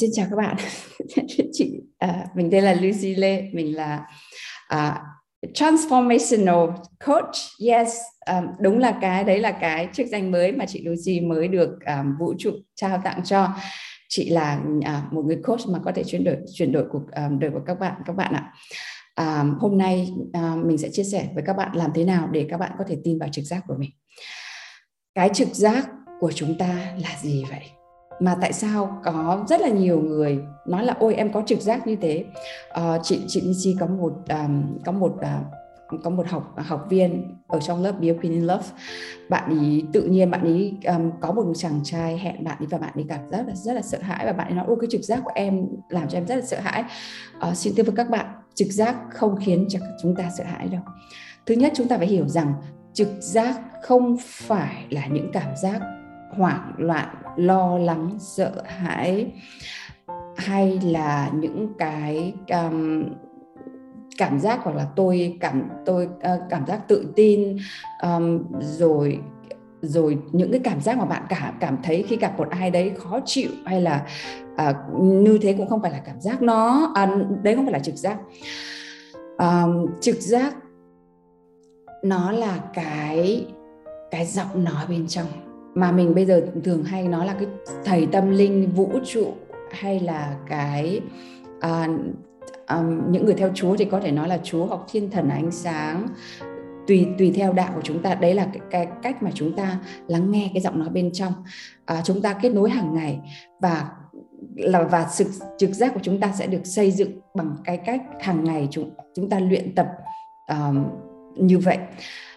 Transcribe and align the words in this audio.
Xin 0.00 0.10
chào 0.12 0.26
các 0.30 0.36
bạn. 0.36 0.56
Chị 1.52 1.80
à, 1.98 2.26
mình 2.34 2.48
tên 2.52 2.64
là 2.64 2.74
Lucy 2.74 3.14
Lê 3.14 3.42
mình 3.52 3.76
là 3.76 4.06
uh, 4.74 4.94
transformational 5.54 6.72
coach. 7.06 7.34
Yes 7.66 7.96
um, 8.26 8.44
đúng 8.60 8.78
là 8.78 8.98
cái 9.00 9.24
đấy 9.24 9.38
là 9.38 9.50
cái 9.52 9.88
chức 9.92 10.06
danh 10.06 10.30
mới 10.30 10.52
mà 10.52 10.66
chị 10.66 10.84
Lucy 10.84 11.20
mới 11.20 11.48
được 11.48 11.70
um, 11.86 12.16
vũ 12.18 12.34
trụ 12.38 12.50
trao 12.74 13.00
tặng 13.04 13.24
cho. 13.24 13.48
Chị 14.08 14.30
là 14.30 14.60
uh, 14.78 15.12
một 15.12 15.22
người 15.24 15.38
coach 15.42 15.68
mà 15.68 15.78
có 15.84 15.92
thể 15.94 16.04
chuyển 16.04 16.24
đổi 16.24 16.36
chuyển 16.54 16.72
đổi 16.72 16.84
cuộc 16.92 17.02
um, 17.16 17.38
đời 17.38 17.50
của 17.50 17.62
các 17.66 17.80
bạn 17.80 17.94
các 18.06 18.16
bạn 18.16 18.32
ạ. 18.34 18.52
Um, 19.16 19.58
hôm 19.58 19.78
nay 19.78 20.12
uh, 20.22 20.64
mình 20.66 20.78
sẽ 20.78 20.88
chia 20.92 21.04
sẻ 21.04 21.28
với 21.34 21.42
các 21.46 21.56
bạn 21.56 21.76
làm 21.76 21.90
thế 21.94 22.04
nào 22.04 22.28
để 22.32 22.46
các 22.50 22.58
bạn 22.58 22.72
có 22.78 22.84
thể 22.88 22.96
tin 23.04 23.18
vào 23.18 23.28
trực 23.32 23.44
giác 23.44 23.62
của 23.66 23.74
mình. 23.78 23.90
Cái 25.14 25.30
trực 25.34 25.48
giác 25.48 25.88
của 26.20 26.32
chúng 26.32 26.58
ta 26.58 26.94
là 27.02 27.16
gì 27.22 27.44
vậy? 27.50 27.79
Mà 28.20 28.36
tại 28.40 28.52
sao 28.52 29.00
có 29.04 29.44
rất 29.48 29.60
là 29.60 29.68
nhiều 29.68 30.00
người 30.00 30.38
nói 30.66 30.84
là 30.84 30.96
ôi 30.98 31.14
em 31.14 31.32
có 31.32 31.42
trực 31.46 31.60
giác 31.60 31.86
như 31.86 31.96
thế. 31.96 32.24
À, 32.70 32.98
chị 33.02 33.20
chị 33.28 33.40
Lucy 33.40 33.76
có 33.80 33.86
một 33.86 34.12
um, 34.28 34.78
có 34.84 34.92
một 34.92 35.14
uh, 35.16 36.02
có 36.04 36.10
một 36.10 36.26
học 36.28 36.54
học 36.56 36.86
viên 36.90 37.36
ở 37.46 37.60
trong 37.60 37.82
lớp 37.82 37.92
Be 38.00 38.12
Queen 38.12 38.32
in 38.32 38.46
Love. 38.46 38.64
Bạn 39.28 39.58
ấy 39.58 39.84
tự 39.92 40.02
nhiên 40.02 40.30
bạn 40.30 40.40
ấy 40.40 40.78
um, 40.84 41.10
có 41.20 41.32
một 41.32 41.44
chàng 41.56 41.80
trai 41.84 42.18
hẹn 42.18 42.44
bạn 42.44 42.58
ấy 42.58 42.66
và 42.70 42.78
bạn 42.78 42.92
ấy 42.94 43.04
cảm 43.08 43.30
rất 43.30 43.46
là 43.46 43.54
rất 43.54 43.72
là 43.72 43.82
sợ 43.82 43.98
hãi 44.02 44.26
và 44.26 44.32
bạn 44.32 44.48
ấy 44.48 44.54
nói 44.54 44.64
ôi 44.68 44.76
cái 44.80 44.88
trực 44.90 45.00
giác 45.00 45.20
của 45.24 45.32
em 45.34 45.66
làm 45.88 46.08
cho 46.08 46.18
em 46.18 46.26
rất 46.26 46.36
là 46.36 46.42
sợ 46.42 46.60
hãi. 46.60 46.84
Uh, 47.48 47.56
xin 47.56 47.74
thưa 47.76 47.82
với 47.82 47.96
các 47.96 48.10
bạn 48.10 48.26
trực 48.54 48.68
giác 48.68 48.96
không 49.10 49.36
khiến 49.40 49.66
cho 49.68 49.78
chúng 50.02 50.16
ta 50.16 50.30
sợ 50.38 50.44
hãi 50.44 50.68
đâu. 50.68 50.82
Thứ 51.46 51.54
nhất 51.54 51.72
chúng 51.76 51.88
ta 51.88 51.98
phải 51.98 52.06
hiểu 52.06 52.28
rằng 52.28 52.54
trực 52.92 53.08
giác 53.20 53.60
không 53.82 54.16
phải 54.20 54.86
là 54.90 55.06
những 55.06 55.30
cảm 55.32 55.56
giác 55.62 55.80
hoảng 56.30 56.72
loạn 56.76 57.08
lo 57.36 57.78
lắng 57.78 58.10
sợ 58.18 58.62
hãi 58.66 59.32
hay 60.36 60.80
là 60.84 61.30
những 61.34 61.72
cái 61.78 62.34
um, 62.48 63.04
cảm 64.18 64.40
giác 64.40 64.60
hoặc 64.62 64.76
là 64.76 64.86
tôi 64.96 65.36
cảm 65.40 65.68
tôi 65.86 66.04
uh, 66.06 66.40
cảm 66.50 66.66
giác 66.66 66.88
tự 66.88 67.12
tin 67.16 67.56
um, 68.02 68.42
rồi 68.60 69.20
rồi 69.82 70.18
những 70.32 70.50
cái 70.50 70.60
cảm 70.64 70.80
giác 70.80 70.98
mà 70.98 71.04
bạn 71.04 71.22
cảm 71.28 71.54
cảm 71.60 71.76
thấy 71.82 72.04
khi 72.08 72.16
gặp 72.16 72.38
một 72.38 72.50
ai 72.50 72.70
đấy 72.70 72.92
khó 72.98 73.20
chịu 73.24 73.50
hay 73.64 73.80
là 73.80 74.06
uh, 74.52 74.76
như 75.02 75.38
thế 75.42 75.52
cũng 75.52 75.68
không 75.68 75.82
phải 75.82 75.90
là 75.90 76.00
cảm 76.04 76.20
giác 76.20 76.42
nó 76.42 76.92
à, 76.94 77.10
đấy 77.42 77.54
không 77.54 77.64
phải 77.64 77.72
là 77.72 77.78
trực 77.78 77.94
giác. 77.94 78.18
Um, 79.38 79.86
trực 80.00 80.16
giác 80.16 80.54
nó 82.02 82.32
là 82.32 82.58
cái 82.74 83.46
cái 84.10 84.26
giọng 84.26 84.64
nói 84.64 84.84
bên 84.88 85.06
trong 85.08 85.26
mà 85.74 85.92
mình 85.92 86.14
bây 86.14 86.26
giờ 86.26 86.46
thường 86.64 86.84
hay 86.84 87.08
nói 87.08 87.26
là 87.26 87.34
cái 87.34 87.46
thầy 87.84 88.06
tâm 88.06 88.30
linh 88.30 88.70
vũ 88.74 88.90
trụ 89.04 89.32
hay 89.70 90.00
là 90.00 90.36
cái 90.48 91.00
uh, 91.56 91.90
um, 92.68 93.12
những 93.12 93.24
người 93.24 93.34
theo 93.34 93.50
Chúa 93.54 93.76
thì 93.76 93.84
có 93.84 94.00
thể 94.00 94.10
nói 94.10 94.28
là 94.28 94.38
Chúa 94.42 94.66
hoặc 94.66 94.80
thiên 94.88 95.10
thần 95.10 95.28
ánh 95.28 95.50
sáng. 95.50 96.06
Tùy 96.86 97.06
tùy 97.18 97.32
theo 97.36 97.52
đạo 97.52 97.72
của 97.74 97.80
chúng 97.84 98.02
ta 98.02 98.14
đấy 98.14 98.34
là 98.34 98.46
cái, 98.52 98.60
cái 98.70 98.88
cách 99.02 99.22
mà 99.22 99.30
chúng 99.34 99.56
ta 99.56 99.78
lắng 100.06 100.30
nghe 100.30 100.50
cái 100.54 100.62
giọng 100.62 100.78
nói 100.78 100.88
bên 100.88 101.10
trong. 101.12 101.32
À, 101.84 102.02
chúng 102.04 102.22
ta 102.22 102.32
kết 102.32 102.48
nối 102.48 102.70
hàng 102.70 102.94
ngày 102.94 103.20
và 103.60 103.88
là 104.56 104.82
và 104.82 105.06
sự 105.10 105.24
trực 105.58 105.70
giác 105.70 105.94
của 105.94 106.00
chúng 106.02 106.20
ta 106.20 106.32
sẽ 106.32 106.46
được 106.46 106.66
xây 106.66 106.90
dựng 106.90 107.10
bằng 107.34 107.56
cái 107.64 107.76
cách 107.76 108.02
hàng 108.20 108.44
ngày 108.44 108.68
chúng 108.70 108.90
chúng 109.14 109.30
ta 109.30 109.38
luyện 109.38 109.74
tập 109.74 109.88
um, 110.48 110.84
như 111.36 111.58
vậy. 111.58 111.78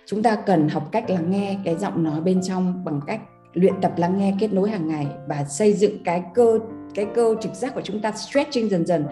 Chúng 0.05 0.23
ta 0.23 0.35
cần 0.35 0.69
học 0.69 0.89
cách 0.91 1.09
lắng 1.09 1.31
nghe 1.31 1.57
cái 1.65 1.75
giọng 1.75 2.03
nói 2.03 2.21
bên 2.21 2.41
trong 2.43 2.85
bằng 2.85 2.99
cách 3.07 3.21
luyện 3.53 3.81
tập 3.81 3.93
lắng 3.97 4.17
nghe 4.17 4.33
kết 4.39 4.53
nối 4.53 4.69
hàng 4.69 4.87
ngày 4.87 5.07
và 5.27 5.45
xây 5.45 5.73
dựng 5.73 6.03
cái 6.03 6.23
cơ 6.33 6.59
cái 6.95 7.07
cơ 7.15 7.35
trực 7.41 7.53
giác 7.53 7.75
của 7.75 7.81
chúng 7.81 8.01
ta 8.01 8.11
stretching 8.11 8.69
dần 8.69 8.85
dần. 8.85 9.05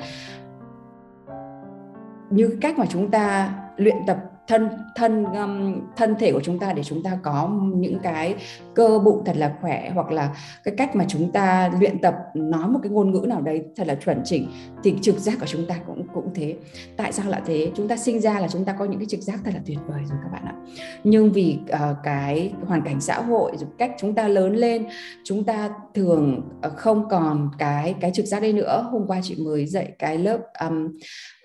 Như 2.29 2.57
cách 2.61 2.79
mà 2.79 2.85
chúng 2.89 3.11
ta 3.11 3.53
luyện 3.77 3.95
tập 4.07 4.17
thân 4.47 4.69
thân 4.95 5.23
um, 5.23 5.81
thân 5.95 6.15
thể 6.19 6.31
của 6.31 6.41
chúng 6.43 6.59
ta 6.59 6.73
để 6.73 6.83
chúng 6.83 7.03
ta 7.03 7.17
có 7.23 7.49
những 7.75 7.99
cái 7.99 8.35
cơ 8.73 8.99
bụng 8.99 9.23
thật 9.25 9.37
là 9.37 9.55
khỏe 9.61 9.91
hoặc 9.95 10.11
là 10.11 10.35
cái 10.63 10.75
cách 10.77 10.95
mà 10.95 11.05
chúng 11.07 11.31
ta 11.31 11.71
luyện 11.79 11.99
tập 11.99 12.15
nói 12.33 12.67
một 12.67 12.79
cái 12.83 12.91
ngôn 12.91 13.11
ngữ 13.11 13.25
nào 13.27 13.41
đấy 13.41 13.65
thật 13.75 13.87
là 13.87 13.95
chuẩn 13.95 14.21
chỉnh 14.23 14.47
thì 14.83 14.95
trực 15.01 15.17
giác 15.17 15.39
của 15.39 15.45
chúng 15.45 15.65
ta 15.65 15.75
cũng 15.87 16.07
cũng 16.13 16.20
thế. 16.35 16.55
Tại 16.97 17.11
sao 17.11 17.29
lại 17.29 17.41
thế? 17.45 17.71
Chúng 17.75 17.87
ta 17.87 17.97
sinh 17.97 18.21
ra 18.21 18.39
là 18.39 18.47
chúng 18.47 18.65
ta 18.65 18.73
có 18.73 18.85
những 18.85 18.99
cái 18.99 19.05
trực 19.05 19.21
giác 19.21 19.39
thật 19.45 19.51
là 19.53 19.61
tuyệt 19.65 19.77
vời 19.87 20.01
rồi 20.09 20.19
các 20.23 20.29
bạn 20.33 20.45
ạ. 20.45 20.55
Nhưng 21.03 21.31
vì 21.31 21.57
uh, 21.63 21.97
cái 22.03 22.53
hoàn 22.67 22.81
cảnh 22.81 23.01
xã 23.01 23.21
hội 23.21 23.51
rồi 23.57 23.69
cách 23.77 23.91
chúng 23.99 24.15
ta 24.15 24.27
lớn 24.27 24.55
lên 24.55 24.85
chúng 25.23 25.43
ta 25.43 25.69
thường 25.93 26.41
uh, 26.67 26.77
không 26.77 27.09
còn 27.09 27.49
cái 27.57 27.95
cái 28.01 28.11
trực 28.13 28.25
giác 28.25 28.41
đây 28.41 28.53
nữa. 28.53 28.87
Hôm 28.91 29.07
qua 29.07 29.19
chị 29.23 29.35
mới 29.35 29.65
dạy 29.65 29.91
cái 29.99 30.17
lớp 30.17 30.39
um, 30.59 30.87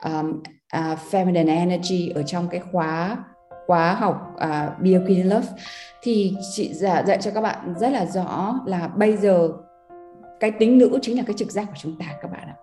um, 0.05 0.43
uh, 0.77 0.99
feminine 1.11 1.49
energy 1.49 2.09
ở 2.09 2.23
trong 2.23 2.49
cái 2.49 2.61
khóa 2.73 3.17
khóa 3.67 3.95
học 3.95 4.35
uh, 4.35 4.81
Be 4.81 4.93
a 4.93 5.01
Queen 5.07 5.29
Love. 5.29 5.47
Thì 6.03 6.35
chị 6.53 6.75
dạy 6.75 7.19
cho 7.21 7.31
các 7.31 7.41
bạn 7.41 7.75
rất 7.81 7.93
là 7.93 8.07
rõ 8.07 8.61
là 8.67 8.89
bây 8.89 9.17
giờ 9.17 9.49
cái 10.41 10.51
tính 10.51 10.79
nữ 10.79 10.99
chính 11.03 11.17
là 11.17 11.23
cái 11.27 11.35
trực 11.35 11.51
giác 11.51 11.65
của 11.67 11.77
chúng 11.77 11.99
ta 11.99 12.07
các 12.23 12.33
bạn 12.33 12.49
ạ. 12.49 12.55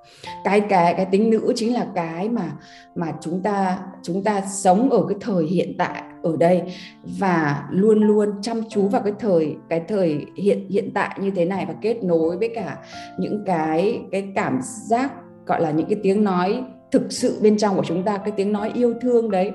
Cái 0.44 0.62
cái 0.62 0.94
cái 0.94 1.06
tính 1.06 1.30
nữ 1.30 1.54
chính 1.56 1.74
là 1.74 1.88
cái 1.96 2.30
mà 2.30 2.52
mà 2.96 3.14
chúng 3.22 3.42
ta 3.42 3.80
chúng 4.04 4.24
ta 4.24 4.42
sống 4.42 4.90
ở 4.90 5.06
cái 5.10 5.18
thời 5.22 5.46
hiện 5.46 5.76
tại 5.78 6.04
ở 6.24 6.38
đây 6.38 6.62
và 7.04 7.64
luôn 7.72 8.04
luôn 8.04 8.30
chăm 8.42 8.62
chú 8.70 8.88
vào 8.88 9.02
cái 9.02 9.14
thời 9.20 9.56
cái 9.70 9.82
thời 9.88 10.26
hiện 10.38 10.70
hiện 10.70 10.92
tại 10.94 11.18
như 11.22 11.32
thế 11.32 11.46
này 11.46 11.66
và 11.66 11.74
kết 11.82 12.04
nối 12.04 12.38
với 12.38 12.52
cả 12.56 12.78
những 13.20 13.44
cái 13.46 14.02
cái 14.12 14.32
cảm 14.36 14.60
giác, 14.62 15.12
gọi 15.46 15.62
là 15.62 15.72
những 15.72 15.88
cái 15.90 16.00
tiếng 16.04 16.24
nói 16.24 16.64
thực 16.92 17.12
sự 17.12 17.40
bên 17.42 17.58
trong 17.58 17.76
của 17.76 17.84
chúng 17.86 18.04
ta, 18.04 18.18
cái 18.18 18.32
tiếng 18.32 18.54
nói 18.54 18.72
yêu 18.76 18.94
thương 19.02 19.32
đấy. 19.32 19.52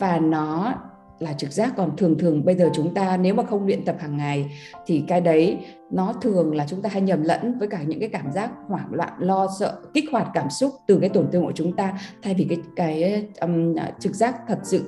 Và 0.00 0.18
nó 0.18 0.74
là 1.22 1.32
trực 1.32 1.52
giác. 1.52 1.72
Còn 1.76 1.96
thường 1.96 2.18
thường 2.18 2.44
bây 2.44 2.54
giờ 2.54 2.70
chúng 2.74 2.94
ta 2.94 3.16
nếu 3.16 3.34
mà 3.34 3.42
không 3.42 3.66
luyện 3.66 3.84
tập 3.84 3.96
hàng 4.00 4.16
ngày 4.16 4.50
thì 4.86 5.04
cái 5.08 5.20
đấy 5.20 5.58
nó 5.90 6.12
thường 6.12 6.54
là 6.54 6.66
chúng 6.68 6.82
ta 6.82 6.88
hay 6.88 7.02
nhầm 7.02 7.22
lẫn 7.22 7.58
với 7.58 7.68
cả 7.68 7.82
những 7.82 8.00
cái 8.00 8.08
cảm 8.08 8.32
giác 8.32 8.50
hoảng 8.68 8.88
loạn 8.90 9.12
lo 9.18 9.48
sợ 9.58 9.78
kích 9.94 10.04
hoạt 10.12 10.28
cảm 10.34 10.50
xúc 10.50 10.70
từ 10.86 10.98
cái 11.00 11.08
tổn 11.08 11.28
thương 11.32 11.44
của 11.44 11.52
chúng 11.54 11.76
ta 11.76 11.98
thay 12.22 12.34
vì 12.34 12.46
cái 12.48 12.58
cái 12.76 13.26
um, 13.40 13.76
trực 13.98 14.14
giác 14.14 14.36
thật 14.48 14.58
sự. 14.62 14.84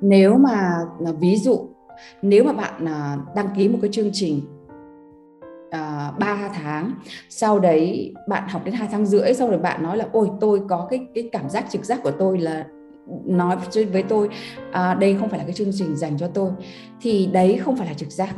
Nếu 0.00 0.38
mà 0.38 0.72
à, 1.06 1.12
ví 1.20 1.36
dụ 1.36 1.68
nếu 2.22 2.44
mà 2.44 2.52
bạn 2.52 2.86
à, 2.86 3.18
đăng 3.34 3.48
ký 3.56 3.68
một 3.68 3.78
cái 3.82 3.90
chương 3.92 4.10
trình 4.12 4.40
uh, 5.66 5.70
à, 5.70 6.12
3 6.18 6.50
tháng 6.54 6.94
sau 7.28 7.58
đấy 7.58 8.14
bạn 8.28 8.48
học 8.48 8.62
đến 8.64 8.74
hai 8.74 8.88
tháng 8.92 9.06
rưỡi 9.06 9.34
sau 9.34 9.48
rồi 9.48 9.58
bạn 9.58 9.82
nói 9.82 9.96
là 9.96 10.06
ôi 10.12 10.30
tôi 10.40 10.60
có 10.68 10.86
cái 10.90 11.06
cái 11.14 11.28
cảm 11.32 11.50
giác 11.50 11.64
trực 11.70 11.84
giác 11.84 12.00
của 12.02 12.10
tôi 12.10 12.38
là 12.38 12.64
nói 13.26 13.56
với 13.92 14.02
tôi 14.02 14.28
à, 14.72 14.94
đây 14.94 15.16
không 15.20 15.28
phải 15.28 15.38
là 15.38 15.44
cái 15.44 15.54
chương 15.54 15.70
trình 15.72 15.96
dành 15.96 16.18
cho 16.18 16.28
tôi. 16.28 16.50
Thì 17.00 17.28
đấy 17.32 17.58
không 17.62 17.76
phải 17.76 17.86
là 17.86 17.94
trực 17.94 18.10
giác. 18.10 18.34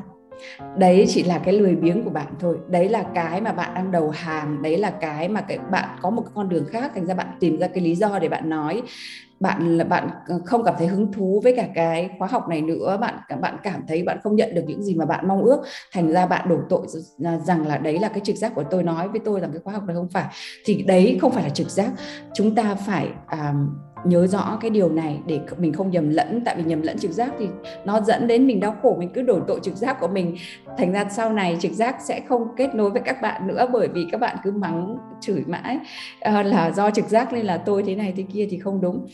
Đấy 0.77 1.05
chỉ 1.09 1.23
là 1.23 1.39
cái 1.39 1.55
lười 1.55 1.77
biếng 1.77 2.05
của 2.05 2.11
bạn 2.11 2.35
thôi. 2.41 2.57
Đấy 2.69 2.89
là 2.89 3.03
cái 3.15 3.41
mà 3.41 3.53
bạn 3.53 3.75
đang 3.75 3.91
đầu 3.91 4.11
hàng. 4.11 4.63
Đấy 4.63 4.79
là 4.79 4.91
cái 4.91 5.29
mà 5.29 5.41
cái 5.41 5.59
bạn 5.71 5.99
có 6.03 6.11
một 6.11 6.23
con 6.35 6.49
đường 6.49 6.67
khác. 6.71 6.93
Thành 6.95 7.07
ra 7.07 7.15
bạn 7.15 7.37
tìm 7.41 7.59
ra 7.59 7.69
cái 7.69 7.85
lý 7.85 7.95
do 7.95 8.19
để 8.19 8.29
bạn 8.29 8.51
nói. 8.51 8.83
Bạn 9.41 9.79
là 9.79 9.85
bạn 9.85 10.09
ờ, 10.29 10.41
không 10.45 10.65
cảm 10.65 10.75
thấy 10.79 10.87
hứng 10.87 11.13
thú 11.13 11.41
với 11.45 11.57
cả 11.57 11.69
cái 11.75 12.11
khóa 12.19 12.29
học 12.29 12.49
này 12.49 12.63
nữa. 12.63 12.99
Bạn 13.01 13.15
bạn 13.41 13.57
cảm 13.63 13.85
thấy 13.89 14.03
bạn 14.03 14.19
không 14.23 14.37
nhận 14.37 14.55
được 14.55 14.63
những 14.67 14.83
gì 14.83 14.95
mà 14.95 15.05
bạn 15.05 15.29
mong 15.29 15.43
ước. 15.43 15.59
Thành 15.93 16.13
ra 16.13 16.27
bạn 16.27 16.49
đổ 16.49 16.59
tội 16.69 16.87
rằng 17.45 17.67
là 17.67 17.79
đấy 17.79 17.99
là 17.99 18.09
cái 18.09 18.21
trực 18.25 18.37
giác 18.37 18.53
của 18.55 18.65
tôi 18.71 18.83
nói 18.83 19.09
với 19.09 19.21
tôi 19.25 19.41
rằng 19.41 19.51
cái 19.53 19.61
khóa 19.65 19.73
học 19.75 19.83
này 19.87 19.97
không 19.97 20.09
phải. 20.09 20.25
Thì 20.65 20.83
đấy 20.83 21.19
không 21.21 21.33
phải 21.33 21.43
là 21.43 21.51
trực 21.51 21.71
giác. 21.71 21.91
Chúng 22.35 22.55
ta 22.55 22.75
phải 22.75 23.09
um, 23.33 23.69
nhớ 24.09 24.27
rõ 24.27 24.59
cái 24.61 24.71
điều 24.71 24.89
này 24.89 25.21
để 25.27 25.41
mình 25.59 25.73
không 25.73 25.91
nhầm 25.91 26.09
lẫn. 26.09 26.43
Tại 26.45 26.55
vì 26.57 26.65
nhầm 26.65 26.83
lẫn 26.83 26.99
trực 26.99 27.11
giác 27.11 27.33
thì 27.39 27.49
nó 27.85 28.01
dẫn 28.01 28.27
đến 28.27 28.47
mình 28.47 28.61
đau 28.61 28.77
khổ 28.83 28.97
mình 28.99 29.11
cứ 29.15 29.23
đổ 29.23 29.41
tội 29.41 29.61
trực 29.63 29.77
giác 29.77 30.01
của 30.01 30.09
mình. 30.09 30.37
Thành 30.79 30.93
ra 30.93 31.05
sau 31.11 31.33
này 31.33 31.57
trực 31.61 31.73
giác 31.73 31.97
sẽ 32.01 32.21
không 32.29 32.49
kết 32.57 32.75
nối 32.75 32.91
với 32.91 33.03
các 33.05 33.23
bạn 33.23 33.47
nữa 33.47 33.69
bởi 33.73 33.89
vì 33.89 34.07
các 34.13 34.21
bạn 34.21 34.37
cứ 34.45 34.51
mắng 34.51 34.99
chửi 35.21 35.45
mãi. 35.47 35.79
Ờ, 36.21 36.43
là 36.43 36.71
do 36.71 36.91
trực 36.91 37.09
giác 37.09 37.33
nên 37.33 37.47
là 37.47 37.57
tôi 37.57 37.83
thế 37.83 37.95
này 37.95 38.15
thế 38.17 38.25
kia 38.33 38.49
thì 38.51 38.59
không 38.59 38.81
đúng. 38.81 39.07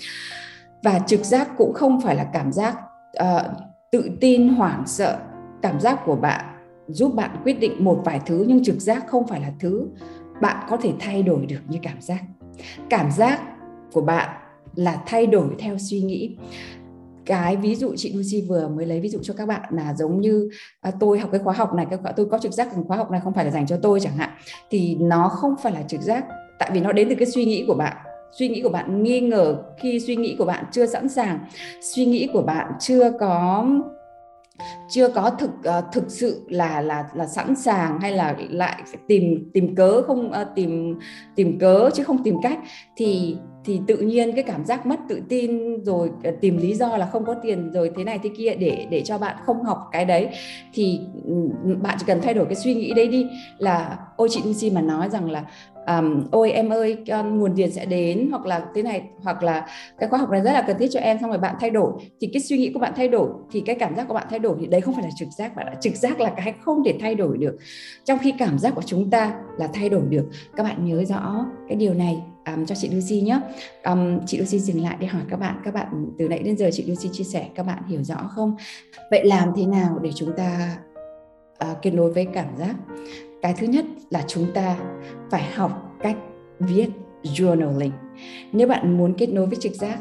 Và 0.83 0.99
trực 1.07 1.25
giác 1.25 1.49
cũng 1.57 1.73
không 1.75 2.01
phải 2.01 2.17
là 2.17 2.25
cảm 2.33 2.53
giác 2.53 2.77
uh, 3.23 3.43
tự 3.93 4.11
tin 4.21 4.49
hoảng 4.49 4.83
sợ. 4.87 5.19
Cảm 5.63 5.81
giác 5.81 5.99
của 6.05 6.17
bạn 6.17 6.45
giúp 6.87 7.15
bạn 7.15 7.31
quyết 7.45 7.61
định 7.61 7.85
một 7.85 8.03
vài 8.05 8.21
thứ 8.27 8.45
nhưng 8.49 8.65
trực 8.65 8.81
giác 8.81 9.07
không 9.07 9.27
phải 9.27 9.41
là 9.41 9.53
thứ 9.61 9.89
bạn 10.41 10.67
có 10.69 10.77
thể 10.77 10.93
thay 11.01 11.23
đổi 11.23 11.47
được 11.47 11.61
như 11.69 11.79
cảm 11.83 12.01
giác. 12.01 12.23
Cảm 12.91 13.11
giác 13.11 13.41
của 13.93 14.01
bạn 14.01 14.29
là 14.75 15.03
thay 15.07 15.27
đổi 15.27 15.49
theo 15.59 15.79
suy 15.79 16.01
nghĩ. 16.01 16.37
Cái 17.27 17.57
ví 17.57 17.75
dụ 17.75 17.95
chị 17.97 18.13
Lucy 18.13 18.47
vừa 18.49 18.69
mới 18.69 18.87
lấy 18.87 19.01
ví 19.01 19.09
dụ 19.09 19.19
cho 19.23 19.35
các 19.35 19.49
bạn 19.49 19.63
là 19.71 19.95
giống 19.95 20.21
như 20.21 20.51
à, 20.81 20.91
tôi 21.01 21.19
học 21.19 21.31
cái 21.33 21.41
khóa 21.45 21.55
học 21.55 21.75
này 21.75 21.87
cái 21.91 22.13
tôi 22.17 22.27
có 22.27 22.39
trực 22.39 22.53
giác 22.53 22.73
rằng 22.73 22.85
khóa 22.85 22.97
học 22.97 23.11
này 23.11 23.21
không 23.25 23.33
phải 23.33 23.45
là 23.45 23.51
dành 23.51 23.67
cho 23.67 23.79
tôi 23.83 24.01
chẳng 24.01 24.17
hạn 24.17 24.31
thì 24.71 24.97
nó 25.01 25.29
không 25.29 25.55
phải 25.63 25.73
là 25.73 25.83
trực 25.83 26.01
giác 26.01 26.25
tại 26.59 26.71
vì 26.73 26.81
nó 26.81 26.93
đến 26.93 27.09
từ 27.09 27.15
cái 27.15 27.27
suy 27.27 27.45
nghĩ 27.45 27.65
của 27.67 27.75
bạn. 27.75 27.97
Suy 28.39 28.49
nghĩ 28.49 28.63
của 28.63 28.69
bạn 28.69 29.03
nghi 29.03 29.21
ngờ 29.21 29.63
khi 29.79 30.01
suy 30.01 30.17
nghĩ 30.17 30.37
của 30.39 30.45
bạn 30.45 30.65
chưa 30.73 30.87
sẵn 30.87 31.09
sàng. 31.09 31.39
Suy 31.95 32.05
nghĩ 32.05 32.29
của 32.33 32.43
bạn 32.43 32.73
chưa 32.81 33.13
có 33.21 33.67
chưa 34.89 35.09
có 35.09 35.31
thực 35.31 35.51
uh, 35.51 35.85
thực 35.93 36.11
sự 36.11 36.47
là 36.49 36.81
là 36.81 37.05
là 37.15 37.27
sẵn 37.27 37.57
sàng 37.57 38.01
hay 38.01 38.13
là 38.13 38.37
lại 38.51 38.83
tìm 39.09 39.51
tìm 39.53 39.75
cớ 39.75 40.03
không 40.03 40.31
uh, 40.31 40.49
tìm 40.55 40.99
tìm 41.37 41.59
cớ 41.59 41.91
chứ 41.95 42.05
không 42.05 42.23
tìm 42.23 42.37
cách 42.43 42.59
thì 42.97 43.37
thì 43.65 43.81
tự 43.87 43.97
nhiên 43.97 44.33
cái 44.33 44.45
cảm 44.45 44.65
giác 44.65 44.87
mất 44.87 45.01
tự 45.09 45.23
tin 45.29 45.83
rồi 45.85 46.11
ờ, 46.25 46.31
tìm 46.41 46.57
lý 46.57 46.75
do 46.75 46.97
là 46.97 47.07
không 47.07 47.25
có 47.25 47.35
tiền 47.35 47.71
rồi 47.73 47.91
thế 47.97 48.05
này 48.05 48.19
thế 48.23 48.31
kia 48.37 48.55
để 48.55 48.87
để 48.91 49.03
cho 49.05 49.19
bạn 49.19 49.37
không 49.47 49.63
học 49.63 49.79
cái 49.93 50.05
đấy 50.05 50.29
thì 50.75 51.01
ừ, 51.25 51.35
ừ, 51.65 51.77
bạn 51.83 51.97
chỉ 52.01 52.05
cần 52.09 52.21
thay 52.21 52.35
đổi 52.35 52.45
cái 52.45 52.55
suy 52.55 52.75
nghĩ 52.75 52.93
đấy 52.97 53.09
đi. 53.09 53.27
Là 53.59 53.99
ôi 54.17 54.29
chị 54.31 54.41
Lucy 54.45 54.71
mà 54.71 54.81
nói 54.81 55.09
rằng 55.09 55.31
là 55.31 55.45
um, 55.87 56.25
ôi 56.31 56.51
em 56.51 56.69
ơi 56.69 56.97
nguồn 57.25 57.53
tiền 57.57 57.71
sẽ 57.71 57.87
đến 57.87 58.29
hoặc 58.31 58.47
là 58.47 58.67
thế 58.75 58.83
này 58.83 59.03
hoặc 59.23 59.43
là 59.43 59.67
cái 59.99 60.09
khóa 60.09 60.19
học 60.19 60.31
này 60.31 60.41
rất 60.41 60.53
là 60.53 60.63
cần 60.63 60.79
thiết 60.79 60.89
cho 60.91 61.01
em 61.01 61.19
xong 61.21 61.31
rồi 61.31 61.39
bạn 61.39 61.55
thay 61.61 61.71
đổi. 61.71 61.93
Thì 62.21 62.31
cái 62.33 62.43
suy 62.43 62.59
nghĩ 62.59 62.71
của 62.73 62.81
bạn 62.81 62.93
thay 62.97 63.09
đổi 63.09 63.29
thì 63.51 63.63
cái 63.67 63.77
cảm 63.77 63.97
giác 63.97 64.09
của 64.09 64.15
bạn 64.15 64.27
thay 64.31 64.39
đổi 64.39 64.57
thì 64.61 64.67
đấy 64.67 64.81
không 64.81 64.95
phải 64.95 65.05
là 65.05 65.11
trực 65.17 65.29
giác 65.39 65.57
bạn 65.57 65.67
ạ. 65.67 65.75
Trực 65.81 65.95
giác 65.97 66.21
là 66.21 66.33
cái 66.37 66.55
không 66.61 66.85
thể 66.85 66.95
thay 67.01 67.15
đổi 67.15 67.39
được. 67.39 67.57
Trong 68.05 68.19
khi 68.19 68.33
cảm 68.39 68.59
giác 68.59 68.75
của 68.75 68.83
chúng 68.83 69.11
ta 69.11 69.35
là 69.59 69.69
thay 69.73 69.89
đổi 69.89 70.03
được. 70.09 70.25
Các 70.57 70.63
bạn 70.63 70.85
nhớ 70.85 71.05
rõ 71.05 71.47
cái 71.69 71.77
điều 71.77 71.95
này 71.95 72.23
um, 72.47 72.67
cho 72.67 72.75
chị 72.75 72.89
Lucy 72.89 73.21
nhé. 73.21 73.41
Um, 73.85 74.21
chị 74.27 74.39
Lucy 74.39 74.59
dừng 74.59 74.83
lại 74.83 74.97
để 75.01 75.07
hỏi 75.07 75.23
các 75.29 75.37
bạn. 75.37 75.61
Các 75.65 75.75
bạn 75.75 76.07
từ 76.19 76.29
nãy 76.29 76.39
đến 76.39 76.57
giờ 76.57 76.71
chị 76.73 76.85
Lucy 76.87 77.09
chia 77.13 77.25
sẻ 77.25 77.49
các 77.55 77.67
bạn 77.67 77.83
hiểu 77.89 78.03
rõ 78.03 78.31
không? 78.35 78.57
Vậy 79.11 79.25
làm 79.25 79.53
thế 79.57 79.67
nào 79.67 79.99
để 80.03 80.11
chúng 80.15 80.33
ta 80.37 80.77
uh, 81.71 81.83
kết 81.83 81.91
nối 81.91 82.13
với 82.13 82.27
cảm 82.35 82.57
giác? 82.57 82.75
Cái 83.43 83.55
thứ 83.59 83.67
nhất 83.67 83.85
là 84.11 84.25
chúng 84.27 84.47
ta 84.55 84.77
phải 85.31 85.53
học 85.55 85.97
cách 86.01 86.17
viết 86.59 86.89
journaling. 87.23 87.91
Nếu 88.53 88.69
bạn 88.69 88.99
muốn 88.99 89.15
kết 89.15 89.27
nối 89.27 89.47
với 89.47 89.57
trực 89.61 89.73
giác 89.73 89.99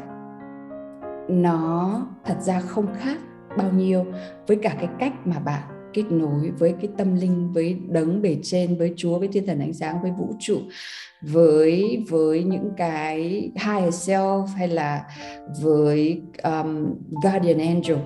nó 1.28 2.06
thật 2.24 2.36
ra 2.40 2.60
không 2.60 2.86
khác 2.98 3.18
bao 3.56 3.70
nhiêu 3.70 4.04
với 4.46 4.56
cả 4.62 4.76
cái 4.78 4.88
cách 4.98 5.12
mà 5.26 5.38
bạn 5.38 5.62
kết 5.92 6.04
nối 6.10 6.50
với 6.58 6.74
cái 6.80 6.90
tâm 6.98 7.16
linh 7.16 7.52
với 7.52 7.76
đấng 7.88 8.22
bề 8.22 8.36
trên 8.42 8.78
với 8.78 8.94
chúa 8.96 9.18
với 9.18 9.28
thiên 9.28 9.46
thần 9.46 9.60
ánh 9.60 9.72
sáng 9.72 10.02
với 10.02 10.10
vũ 10.18 10.34
trụ 10.40 10.58
với 11.22 12.04
với 12.08 12.44
những 12.44 12.70
cái 12.76 13.20
higher 13.54 14.10
self 14.10 14.46
hay 14.46 14.68
là 14.68 15.04
với 15.62 16.22
um, 16.42 16.94
guardian 17.22 17.58
angel. 17.58 17.98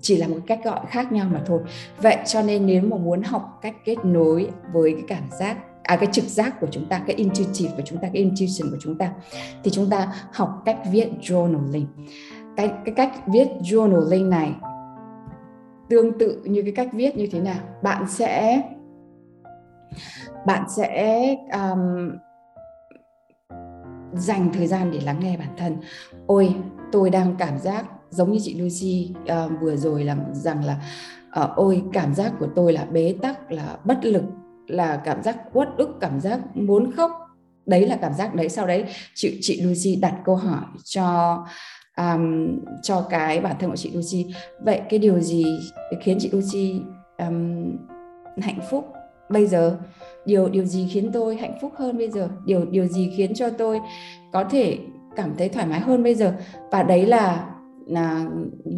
Chỉ 0.00 0.16
là 0.16 0.28
một 0.28 0.38
cách 0.46 0.60
gọi 0.64 0.80
khác 0.88 1.12
nhau 1.12 1.28
mà 1.32 1.42
thôi. 1.46 1.60
Vậy 1.98 2.16
cho 2.26 2.42
nên 2.42 2.66
nếu 2.66 2.82
mà 2.82 2.96
muốn 2.96 3.22
học 3.22 3.58
cách 3.62 3.74
kết 3.84 4.04
nối 4.04 4.48
với 4.72 4.92
cái 4.92 5.04
cảm 5.08 5.24
giác 5.40 5.56
à 5.82 5.96
cái 5.96 6.08
trực 6.12 6.24
giác 6.24 6.60
của 6.60 6.66
chúng 6.70 6.86
ta 6.88 7.02
cái 7.06 7.16
intuitive 7.16 7.74
của 7.76 7.82
chúng 7.84 7.98
ta 7.98 8.08
cái 8.12 8.22
intuition 8.22 8.70
của 8.70 8.76
chúng 8.80 8.98
ta 8.98 9.12
thì 9.64 9.70
chúng 9.70 9.90
ta 9.90 10.12
học 10.32 10.62
cách 10.64 10.78
viết 10.92 11.08
journaling. 11.20 11.86
Cái 12.56 12.70
cái 12.84 12.94
cách 12.94 13.12
viết 13.32 13.48
journaling 13.60 14.28
này 14.28 14.52
tương 15.92 16.18
tự 16.18 16.42
như 16.44 16.62
cái 16.62 16.72
cách 16.72 16.88
viết 16.92 17.16
như 17.16 17.28
thế 17.32 17.40
nào. 17.40 17.60
Bạn 17.82 18.08
sẽ 18.08 18.62
bạn 20.46 20.64
sẽ 20.76 21.26
um, 21.52 22.10
dành 24.12 24.50
thời 24.52 24.66
gian 24.66 24.90
để 24.90 25.00
lắng 25.00 25.20
nghe 25.20 25.36
bản 25.36 25.48
thân. 25.56 25.76
Ôi 26.26 26.54
tôi 26.92 27.10
đang 27.10 27.34
cảm 27.38 27.58
giác 27.58 27.84
giống 28.10 28.32
như 28.32 28.38
chị 28.42 28.60
Lucy 28.60 29.14
uh, 29.22 29.60
vừa 29.60 29.76
rồi 29.76 30.04
là 30.04 30.16
rằng 30.32 30.64
là 30.64 30.76
uh, 31.42 31.50
ôi 31.56 31.82
cảm 31.92 32.14
giác 32.14 32.32
của 32.38 32.48
tôi 32.56 32.72
là 32.72 32.84
bế 32.84 33.14
tắc 33.22 33.52
là 33.52 33.76
bất 33.84 34.04
lực 34.04 34.24
là 34.66 34.96
cảm 35.04 35.22
giác 35.22 35.36
uất 35.52 35.68
ức 35.76 35.96
cảm 36.00 36.20
giác 36.20 36.56
muốn 36.56 36.92
khóc. 36.92 37.10
Đấy 37.66 37.86
là 37.86 37.96
cảm 37.96 38.14
giác 38.14 38.34
đấy. 38.34 38.48
Sau 38.48 38.66
đấy 38.66 38.84
chị 39.14 39.38
chị 39.40 39.60
Lucy 39.60 39.96
đặt 39.96 40.14
câu 40.24 40.36
hỏi 40.36 40.64
cho 40.84 41.38
um, 41.96 42.58
cho 42.82 43.06
cái 43.10 43.40
bản 43.40 43.56
thân 43.60 43.70
của 43.70 43.76
chị 43.76 43.90
Lucy. 43.90 44.34
Vậy 44.64 44.80
cái 44.90 44.98
điều 44.98 45.20
gì 45.20 45.44
khiến 46.00 46.18
chị 46.20 46.30
Lucy 46.32 46.80
um, 47.18 47.76
hạnh 48.40 48.58
phúc 48.70 48.92
bây 49.30 49.46
giờ? 49.46 49.78
Điều 50.26 50.48
điều 50.48 50.64
gì 50.64 50.88
khiến 50.92 51.10
tôi 51.12 51.36
hạnh 51.36 51.58
phúc 51.62 51.72
hơn 51.76 51.98
bây 51.98 52.10
giờ? 52.10 52.28
Điều 52.44 52.64
điều 52.64 52.86
gì 52.86 53.12
khiến 53.16 53.34
cho 53.34 53.50
tôi 53.50 53.80
có 54.32 54.44
thể 54.44 54.78
cảm 55.16 55.34
thấy 55.38 55.48
thoải 55.48 55.66
mái 55.66 55.80
hơn 55.80 56.02
bây 56.02 56.14
giờ? 56.14 56.34
Và 56.70 56.82
đấy 56.82 57.06
là 57.06 57.48
là 57.86 58.26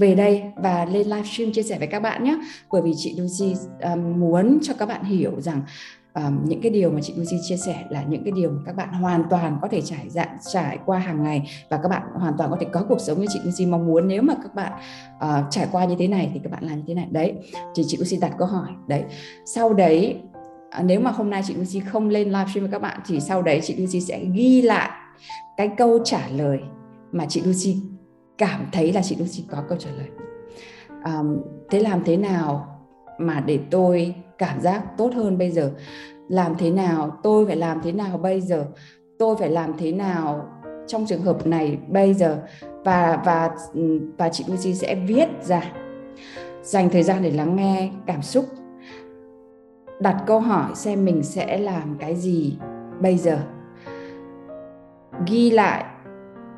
về 0.01 0.15
đây 0.15 0.43
và 0.57 0.85
lên 0.85 1.07
livestream 1.07 1.53
chia 1.53 1.63
sẻ 1.63 1.79
với 1.79 1.87
các 1.87 2.01
bạn 2.01 2.25
nhé. 2.25 2.39
Bởi 2.73 2.83
vì 2.83 2.93
chị 2.97 3.17
Lucy 3.19 3.57
um, 3.83 4.21
muốn 4.21 4.59
cho 4.63 4.75
các 4.79 4.87
bạn 4.87 5.05
hiểu 5.05 5.41
rằng 5.41 5.63
um, 6.15 6.45
những 6.45 6.61
cái 6.61 6.71
điều 6.71 6.91
mà 6.91 7.01
chị 7.01 7.15
Lucy 7.17 7.37
chia 7.43 7.57
sẻ 7.57 7.85
là 7.91 8.05
những 8.09 8.25
cái 8.25 8.33
điều 8.33 8.51
mà 8.51 8.63
các 8.67 8.77
bạn 8.77 8.93
hoàn 8.93 9.25
toàn 9.31 9.59
có 9.63 9.69
thể 9.69 9.81
trải 9.81 10.11
dạng 10.11 10.37
trải 10.53 10.79
qua 10.87 10.99
hàng 10.99 11.23
ngày 11.23 11.51
và 11.69 11.77
các 11.83 11.89
bạn 11.89 12.03
hoàn 12.15 12.35
toàn 12.39 12.51
có 12.51 12.57
thể 12.61 12.67
có 12.73 12.85
cuộc 12.89 13.01
sống 13.01 13.21
như 13.21 13.27
chị 13.33 13.41
Lucy 13.45 13.67
mong 13.67 13.87
muốn 13.87 14.09
nếu 14.09 14.23
mà 14.23 14.35
các 14.43 14.55
bạn 14.55 14.73
uh, 15.17 15.51
trải 15.51 15.69
qua 15.73 15.85
như 15.85 15.97
thế 15.99 16.09
này 16.09 16.31
thì 16.35 16.41
các 16.45 16.53
bạn 16.53 16.65
làm 16.65 16.77
như 16.77 16.85
thế 16.87 16.95
này. 16.95 17.09
Đấy 17.11 17.35
thì 17.75 17.83
chị 17.87 17.97
Lucy 17.97 18.17
đặt 18.21 18.33
câu 18.39 18.49
hỏi 18.49 18.69
đấy. 18.87 19.05
Sau 19.47 19.75
đấy 19.75 20.21
à, 20.71 20.83
nếu 20.83 21.01
mà 21.01 21.11
hôm 21.11 21.31
nay 21.31 21.43
chị 21.47 21.55
Lucy 21.55 21.81
không 21.81 22.09
lên 22.09 22.29
livestream 22.29 22.65
với 22.65 22.73
các 22.73 22.83
bạn 22.83 23.01
thì 23.07 23.21
sau 23.21 23.43
đấy 23.43 23.61
chị 23.63 23.77
Lucy 23.77 24.01
sẽ 24.01 24.25
ghi 24.33 24.63
lại 24.63 24.91
cái 25.57 25.71
câu 25.77 25.99
trả 26.05 26.29
lời 26.29 26.61
mà 27.13 27.27
chị 27.29 27.41
Lucy 27.45 27.77
cảm 28.39 28.67
thấy 28.73 28.93
là 28.93 29.03
chị 29.03 29.17
Lucy 29.17 29.45
có 29.51 29.63
câu 29.69 29.79
trả 29.79 29.91
lời. 29.91 30.09
Um, 31.05 31.37
thế 31.71 31.81
làm 31.81 32.05
thế 32.05 32.17
nào 32.17 32.81
mà 33.19 33.41
để 33.41 33.59
tôi 33.71 34.15
cảm 34.39 34.61
giác 34.61 34.83
tốt 34.97 35.11
hơn 35.15 35.39
bây 35.39 35.51
giờ. 35.51 35.73
Làm 36.29 36.55
thế 36.59 36.71
nào, 36.71 37.19
tôi 37.23 37.47
phải 37.47 37.57
làm 37.57 37.81
thế 37.83 37.93
nào 37.93 38.19
bây 38.19 38.41
giờ? 38.41 38.67
Tôi 39.19 39.37
phải 39.37 39.51
làm 39.51 39.73
thế 39.79 39.93
nào 39.93 40.49
trong 40.87 41.07
trường 41.07 41.23
hợp 41.23 41.47
này 41.47 41.79
bây 41.89 42.15
giờ? 42.15 42.43
Và 42.85 43.23
và 43.25 43.51
và 44.19 44.29
chị 44.29 44.45
Lucy 44.49 44.75
sẽ 44.75 44.95
viết 44.95 45.29
ra, 45.43 45.73
dành 46.63 46.91
thời 46.91 47.03
gian 47.03 47.23
để 47.23 47.31
lắng 47.31 47.57
nghe 47.57 47.91
cảm 48.07 48.23
xúc. 48.23 48.45
Đặt 50.01 50.23
câu 50.27 50.41
hỏi 50.41 50.71
xem 50.75 51.05
mình 51.05 51.23
sẽ 51.23 51.59
làm 51.59 51.97
cái 51.99 52.17
gì 52.17 52.59
bây 53.01 53.19
giờ. 53.19 53.39
Ghi 55.27 55.51
lại 55.51 55.85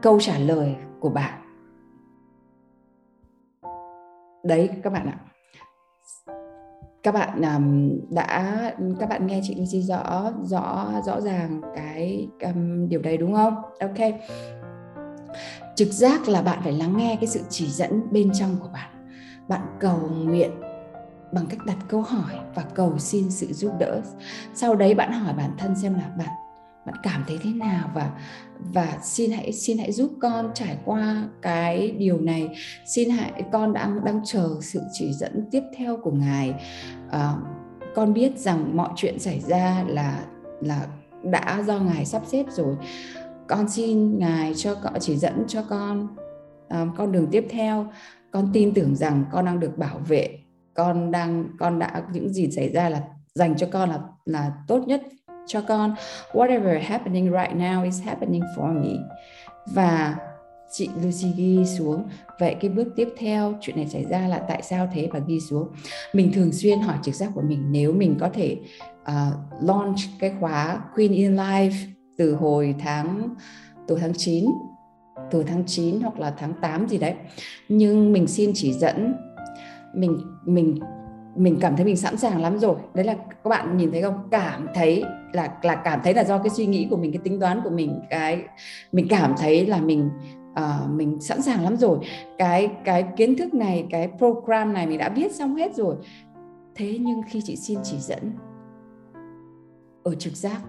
câu 0.02 0.20
trả 0.20 0.38
lời 0.38 0.76
của 1.00 1.08
bạn. 1.08 1.40
Đấy, 4.44 4.70
các 4.82 4.92
bạn 4.92 5.06
ạ 5.06 5.18
các 7.06 7.12
bạn 7.12 7.42
um, 7.42 7.90
đã 8.10 8.54
các 9.00 9.08
bạn 9.08 9.26
nghe 9.26 9.40
chị 9.42 9.54
Lucy 9.54 9.82
rõ 9.82 10.32
rõ 10.42 10.92
rõ 11.06 11.20
ràng 11.20 11.60
cái 11.76 12.28
um, 12.42 12.88
điều 12.88 13.02
đấy 13.02 13.16
đúng 13.16 13.34
không? 13.34 13.54
Ok. 13.80 14.14
Trực 15.74 15.88
giác 15.92 16.28
là 16.28 16.42
bạn 16.42 16.58
phải 16.62 16.72
lắng 16.72 16.96
nghe 16.96 17.16
cái 17.20 17.26
sự 17.26 17.40
chỉ 17.48 17.66
dẫn 17.66 18.02
bên 18.10 18.30
trong 18.34 18.56
của 18.60 18.68
bạn. 18.72 18.90
Bạn 19.48 19.60
cầu 19.80 20.10
nguyện 20.24 20.50
bằng 21.32 21.46
cách 21.46 21.58
đặt 21.66 21.76
câu 21.88 22.02
hỏi 22.02 22.34
và 22.54 22.62
cầu 22.74 22.98
xin 22.98 23.30
sự 23.30 23.46
giúp 23.52 23.72
đỡ. 23.78 24.02
Sau 24.54 24.74
đấy 24.74 24.94
bạn 24.94 25.12
hỏi 25.12 25.34
bản 25.36 25.50
thân 25.58 25.76
xem 25.76 25.94
là 25.94 26.10
bạn 26.18 26.28
bạn 26.86 26.94
cảm 27.02 27.24
thấy 27.28 27.38
thế 27.42 27.50
nào? 27.52 27.90
Và 27.94 28.10
và 28.58 28.98
xin 29.02 29.30
hãy 29.30 29.52
xin 29.52 29.78
hãy 29.78 29.92
giúp 29.92 30.12
con 30.20 30.50
trải 30.54 30.78
qua 30.84 31.28
cái 31.42 31.90
điều 31.90 32.20
này. 32.20 32.48
Xin 32.86 33.10
hãy 33.10 33.42
con 33.52 33.72
đang 33.72 34.04
đang 34.04 34.20
chờ 34.24 34.48
sự 34.60 34.80
chỉ 34.92 35.12
dẫn 35.12 35.48
tiếp 35.50 35.62
theo 35.76 35.96
của 35.96 36.10
ngài. 36.10 36.54
À, 37.10 37.34
con 37.94 38.12
biết 38.12 38.38
rằng 38.38 38.76
mọi 38.76 38.88
chuyện 38.96 39.18
xảy 39.18 39.40
ra 39.40 39.84
là 39.88 40.24
là 40.60 40.86
đã 41.22 41.62
do 41.66 41.78
ngài 41.78 42.04
sắp 42.04 42.22
xếp 42.26 42.46
rồi. 42.50 42.76
Con 43.48 43.68
xin 43.68 44.18
ngài 44.18 44.54
cho 44.54 44.74
cọ 44.74 44.90
chỉ 45.00 45.16
dẫn 45.16 45.44
cho 45.48 45.62
con 45.68 46.16
à, 46.68 46.86
con 46.96 47.12
đường 47.12 47.26
tiếp 47.30 47.46
theo. 47.50 47.86
Con 48.30 48.50
tin 48.52 48.74
tưởng 48.74 48.96
rằng 48.96 49.24
con 49.32 49.44
đang 49.44 49.60
được 49.60 49.78
bảo 49.78 49.98
vệ. 49.98 50.38
Con 50.74 51.10
đang 51.10 51.48
con 51.58 51.78
đã 51.78 52.02
những 52.12 52.32
gì 52.32 52.50
xảy 52.50 52.72
ra 52.72 52.88
là 52.88 53.02
dành 53.34 53.56
cho 53.56 53.66
con 53.72 53.90
là 53.90 53.98
là 54.24 54.52
tốt 54.68 54.84
nhất 54.86 55.02
cho 55.46 55.60
con. 55.60 55.94
Whatever 56.32 56.82
happening 56.82 57.24
right 57.24 57.56
now 57.56 57.84
is 57.84 58.02
happening 58.02 58.42
for 58.56 58.82
me. 58.82 58.90
Và 59.66 60.16
chị 60.70 60.88
Lucy 61.02 61.32
ghi 61.36 61.64
xuống. 61.78 62.08
Vậy 62.40 62.56
cái 62.60 62.70
bước 62.70 62.88
tiếp 62.96 63.08
theo 63.18 63.54
chuyện 63.60 63.76
này 63.76 63.86
xảy 63.86 64.04
ra 64.04 64.28
là 64.28 64.38
tại 64.38 64.62
sao 64.62 64.88
thế? 64.94 65.08
Và 65.12 65.20
ghi 65.26 65.40
xuống. 65.40 65.68
Mình 66.12 66.32
thường 66.32 66.52
xuyên 66.52 66.80
hỏi 66.80 66.96
trực 67.02 67.14
giác 67.14 67.30
của 67.34 67.42
mình 67.42 67.64
nếu 67.70 67.92
mình 67.92 68.16
có 68.20 68.28
thể 68.28 68.56
uh, 69.02 69.62
launch 69.62 69.98
cái 70.20 70.32
khóa 70.40 70.80
Queen 70.94 71.12
in 71.12 71.36
Life 71.36 71.74
từ 72.18 72.34
hồi 72.34 72.74
tháng 72.78 73.28
từ 73.88 73.98
tháng 74.00 74.12
9 74.14 74.44
từ 75.30 75.42
tháng 75.42 75.64
9 75.66 76.00
hoặc 76.00 76.18
là 76.18 76.34
tháng 76.38 76.52
8 76.62 76.88
gì 76.88 76.98
đấy. 76.98 77.14
Nhưng 77.68 78.12
mình 78.12 78.26
xin 78.26 78.50
chỉ 78.54 78.72
dẫn. 78.72 79.14
Mình 79.94 80.18
mình 80.44 80.78
mình 81.36 81.58
cảm 81.60 81.76
thấy 81.76 81.84
mình 81.84 81.96
sẵn 81.96 82.16
sàng 82.16 82.42
lắm 82.42 82.58
rồi. 82.58 82.76
Đấy 82.94 83.04
là 83.04 83.14
các 83.14 83.48
bạn 83.48 83.76
nhìn 83.76 83.92
thấy 83.92 84.02
không? 84.02 84.28
Cảm 84.30 84.66
thấy 84.74 85.04
là 85.36 85.58
là 85.62 85.74
cảm 85.74 86.00
thấy 86.04 86.14
là 86.14 86.24
do 86.24 86.38
cái 86.38 86.50
suy 86.50 86.66
nghĩ 86.66 86.86
của 86.90 86.96
mình 86.96 87.12
cái 87.12 87.20
tính 87.24 87.40
toán 87.40 87.60
của 87.64 87.70
mình 87.70 88.00
cái 88.10 88.42
mình 88.92 89.06
cảm 89.10 89.34
thấy 89.38 89.66
là 89.66 89.80
mình 89.80 90.10
uh, 90.50 90.90
mình 90.90 91.20
sẵn 91.20 91.42
sàng 91.42 91.64
lắm 91.64 91.76
rồi 91.76 91.98
cái 92.38 92.68
cái 92.84 93.04
kiến 93.16 93.36
thức 93.36 93.54
này 93.54 93.86
cái 93.90 94.10
program 94.18 94.72
này 94.72 94.86
mình 94.86 94.98
đã 94.98 95.08
viết 95.08 95.34
xong 95.34 95.56
hết 95.56 95.74
rồi 95.74 95.96
thế 96.74 96.98
nhưng 97.00 97.20
khi 97.28 97.40
chị 97.44 97.56
xin 97.56 97.78
chỉ 97.82 97.98
dẫn 97.98 98.32
ở 100.04 100.14
trực 100.14 100.36
giác 100.36 100.60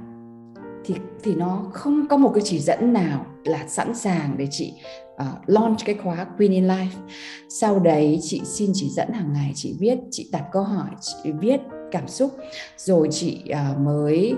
thì 0.85 0.95
thì 1.23 1.35
nó 1.35 1.65
không 1.73 2.07
có 2.07 2.17
một 2.17 2.31
cái 2.33 2.41
chỉ 2.45 2.59
dẫn 2.59 2.93
nào 2.93 3.25
là 3.45 3.67
sẵn 3.67 3.95
sàng 3.95 4.35
để 4.37 4.47
chị 4.51 4.73
uh, 5.13 5.49
launch 5.49 5.77
cái 5.85 5.95
khóa 5.95 6.25
Queen 6.37 6.51
in 6.51 6.67
Life. 6.67 7.07
Sau 7.49 7.79
đấy 7.79 8.19
chị 8.21 8.41
xin 8.45 8.71
chỉ 8.73 8.89
dẫn 8.89 9.11
hàng 9.13 9.33
ngày, 9.33 9.51
chị 9.55 9.75
viết, 9.79 9.99
chị 10.11 10.29
đặt 10.31 10.43
câu 10.51 10.63
hỏi, 10.63 10.89
chị 11.01 11.31
viết 11.31 11.61
cảm 11.91 12.07
xúc, 12.07 12.31
rồi 12.77 13.07
chị 13.11 13.43
uh, 13.51 13.79
mới 13.79 14.35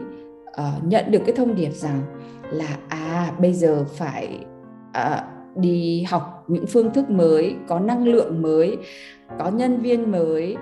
uh, 0.60 0.84
nhận 0.84 1.12
được 1.12 1.22
cái 1.26 1.36
thông 1.36 1.56
điệp 1.56 1.72
rằng 1.72 2.02
là 2.52 2.78
à 2.88 3.32
bây 3.40 3.54
giờ 3.54 3.86
phải 3.96 4.40
uh, 4.90 5.24
đi 5.56 6.04
học 6.04 6.46
những 6.48 6.68
phương 6.68 6.94
thức 6.94 7.10
mới, 7.10 7.56
có 7.68 7.80
năng 7.80 8.08
lượng 8.08 8.42
mới, 8.42 8.78
có 9.40 9.50
nhân 9.50 9.80
viên 9.80 10.12
mới, 10.12 10.58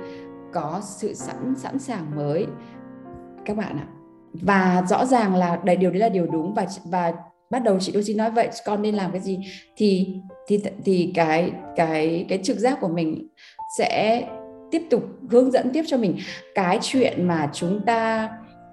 có 0.53 0.81
sự 0.83 1.13
sẵn 1.13 1.55
sẵn 1.57 1.79
sàng 1.79 2.15
mới. 2.15 2.45
Các 3.45 3.57
bạn 3.57 3.77
ạ. 3.77 3.87
Và 4.33 4.83
rõ 4.89 5.05
ràng 5.05 5.35
là 5.35 5.59
đầy 5.63 5.75
điều 5.75 5.91
đấy 5.91 5.99
là 5.99 6.09
điều 6.09 6.27
đúng 6.27 6.53
và 6.53 6.65
và 6.85 7.13
bắt 7.49 7.63
đầu 7.63 7.79
chị 7.79 7.91
Lucy 7.91 8.13
nói 8.13 8.31
vậy 8.31 8.49
con 8.65 8.81
nên 8.81 8.95
làm 8.95 9.11
cái 9.11 9.21
gì 9.21 9.39
thì 9.77 10.21
thì 10.47 10.63
thì 10.85 11.11
cái 11.15 11.51
cái 11.75 12.25
cái 12.29 12.39
trực 12.43 12.57
giác 12.57 12.77
của 12.81 12.87
mình 12.87 13.27
sẽ 13.77 14.23
tiếp 14.71 14.81
tục 14.89 15.03
hướng 15.29 15.51
dẫn 15.51 15.71
tiếp 15.73 15.83
cho 15.87 15.97
mình. 15.97 16.17
Cái 16.55 16.79
chuyện 16.81 17.27
mà 17.27 17.49
chúng 17.53 17.85
ta 17.85 18.29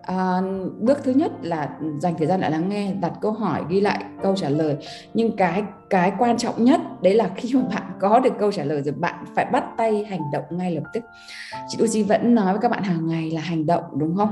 à, 0.07 0.41
bước 0.79 0.99
thứ 1.05 1.13
nhất 1.13 1.33
là 1.43 1.69
dành 1.99 2.15
thời 2.19 2.27
gian 2.27 2.41
để 2.41 2.51
lắng 2.51 2.69
nghe 2.69 2.93
đặt 3.01 3.13
câu 3.21 3.33
hỏi 3.33 3.63
ghi 3.69 3.81
lại 3.81 4.05
câu 4.23 4.37
trả 4.37 4.49
lời. 4.49 4.77
Nhưng 5.15 5.37
cái 5.37 5.63
cái 5.91 6.13
quan 6.19 6.39
trọng 6.39 6.65
nhất 6.65 6.81
đấy 7.03 7.15
là 7.15 7.31
khi 7.37 7.55
mà 7.55 7.63
bạn 7.75 7.93
có 8.01 8.21
được 8.21 8.33
câu 8.39 8.53
trả 8.53 8.65
lời 8.65 8.83
rồi 8.83 8.95
bạn 8.95 9.25
phải 9.37 9.45
bắt 9.53 9.65
tay 9.77 10.05
hành 10.05 10.21
động 10.33 10.45
ngay 10.51 10.75
lập 10.75 10.83
tức. 10.93 11.05
Chị 11.69 11.79
Uzi 11.79 12.07
vẫn 12.07 12.35
nói 12.35 12.53
với 12.53 12.61
các 12.61 12.71
bạn 12.71 12.83
hàng 12.83 13.09
ngày 13.09 13.31
là 13.31 13.41
hành 13.41 13.67
động 13.67 13.85
đúng 13.99 14.17
không? 14.17 14.31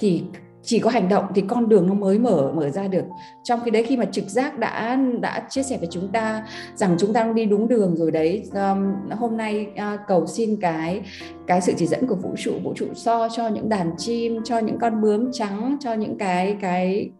Thì 0.00 0.24
chỉ 0.62 0.78
có 0.78 0.90
hành 0.90 1.08
động 1.08 1.24
thì 1.34 1.42
con 1.48 1.68
đường 1.68 1.86
nó 1.86 1.94
mới 1.94 2.18
mở 2.18 2.52
mở 2.54 2.70
ra 2.70 2.88
được. 2.88 3.04
Trong 3.42 3.60
khi 3.64 3.70
đấy 3.70 3.82
khi 3.82 3.96
mà 3.96 4.04
trực 4.04 4.24
giác 4.24 4.58
đã 4.58 4.98
đã 5.20 5.46
chia 5.50 5.62
sẻ 5.62 5.78
với 5.78 5.88
chúng 5.90 6.08
ta 6.12 6.46
rằng 6.74 6.96
chúng 6.98 7.12
ta 7.12 7.22
đang 7.22 7.34
đi 7.34 7.46
đúng 7.46 7.68
đường 7.68 7.96
rồi 7.96 8.10
đấy 8.10 8.42
um, 8.54 9.10
hôm 9.18 9.36
nay 9.36 9.66
uh, 9.72 10.00
cầu 10.08 10.26
xin 10.26 10.56
cái 10.60 11.00
cái 11.46 11.60
sự 11.60 11.72
chỉ 11.76 11.86
dẫn 11.86 12.06
của 12.06 12.14
vũ 12.14 12.34
trụ 12.38 12.52
vũ 12.64 12.72
trụ 12.76 12.86
so 12.94 13.28
cho 13.28 13.48
những 13.48 13.68
đàn 13.68 13.90
chim 13.98 14.40
cho 14.44 14.58
những 14.58 14.78
con 14.78 15.02
bướm 15.02 15.32
trắng 15.32 15.76
cho 15.80 15.92
những 15.92 16.18
cái 16.18 16.56
cái 16.60 17.10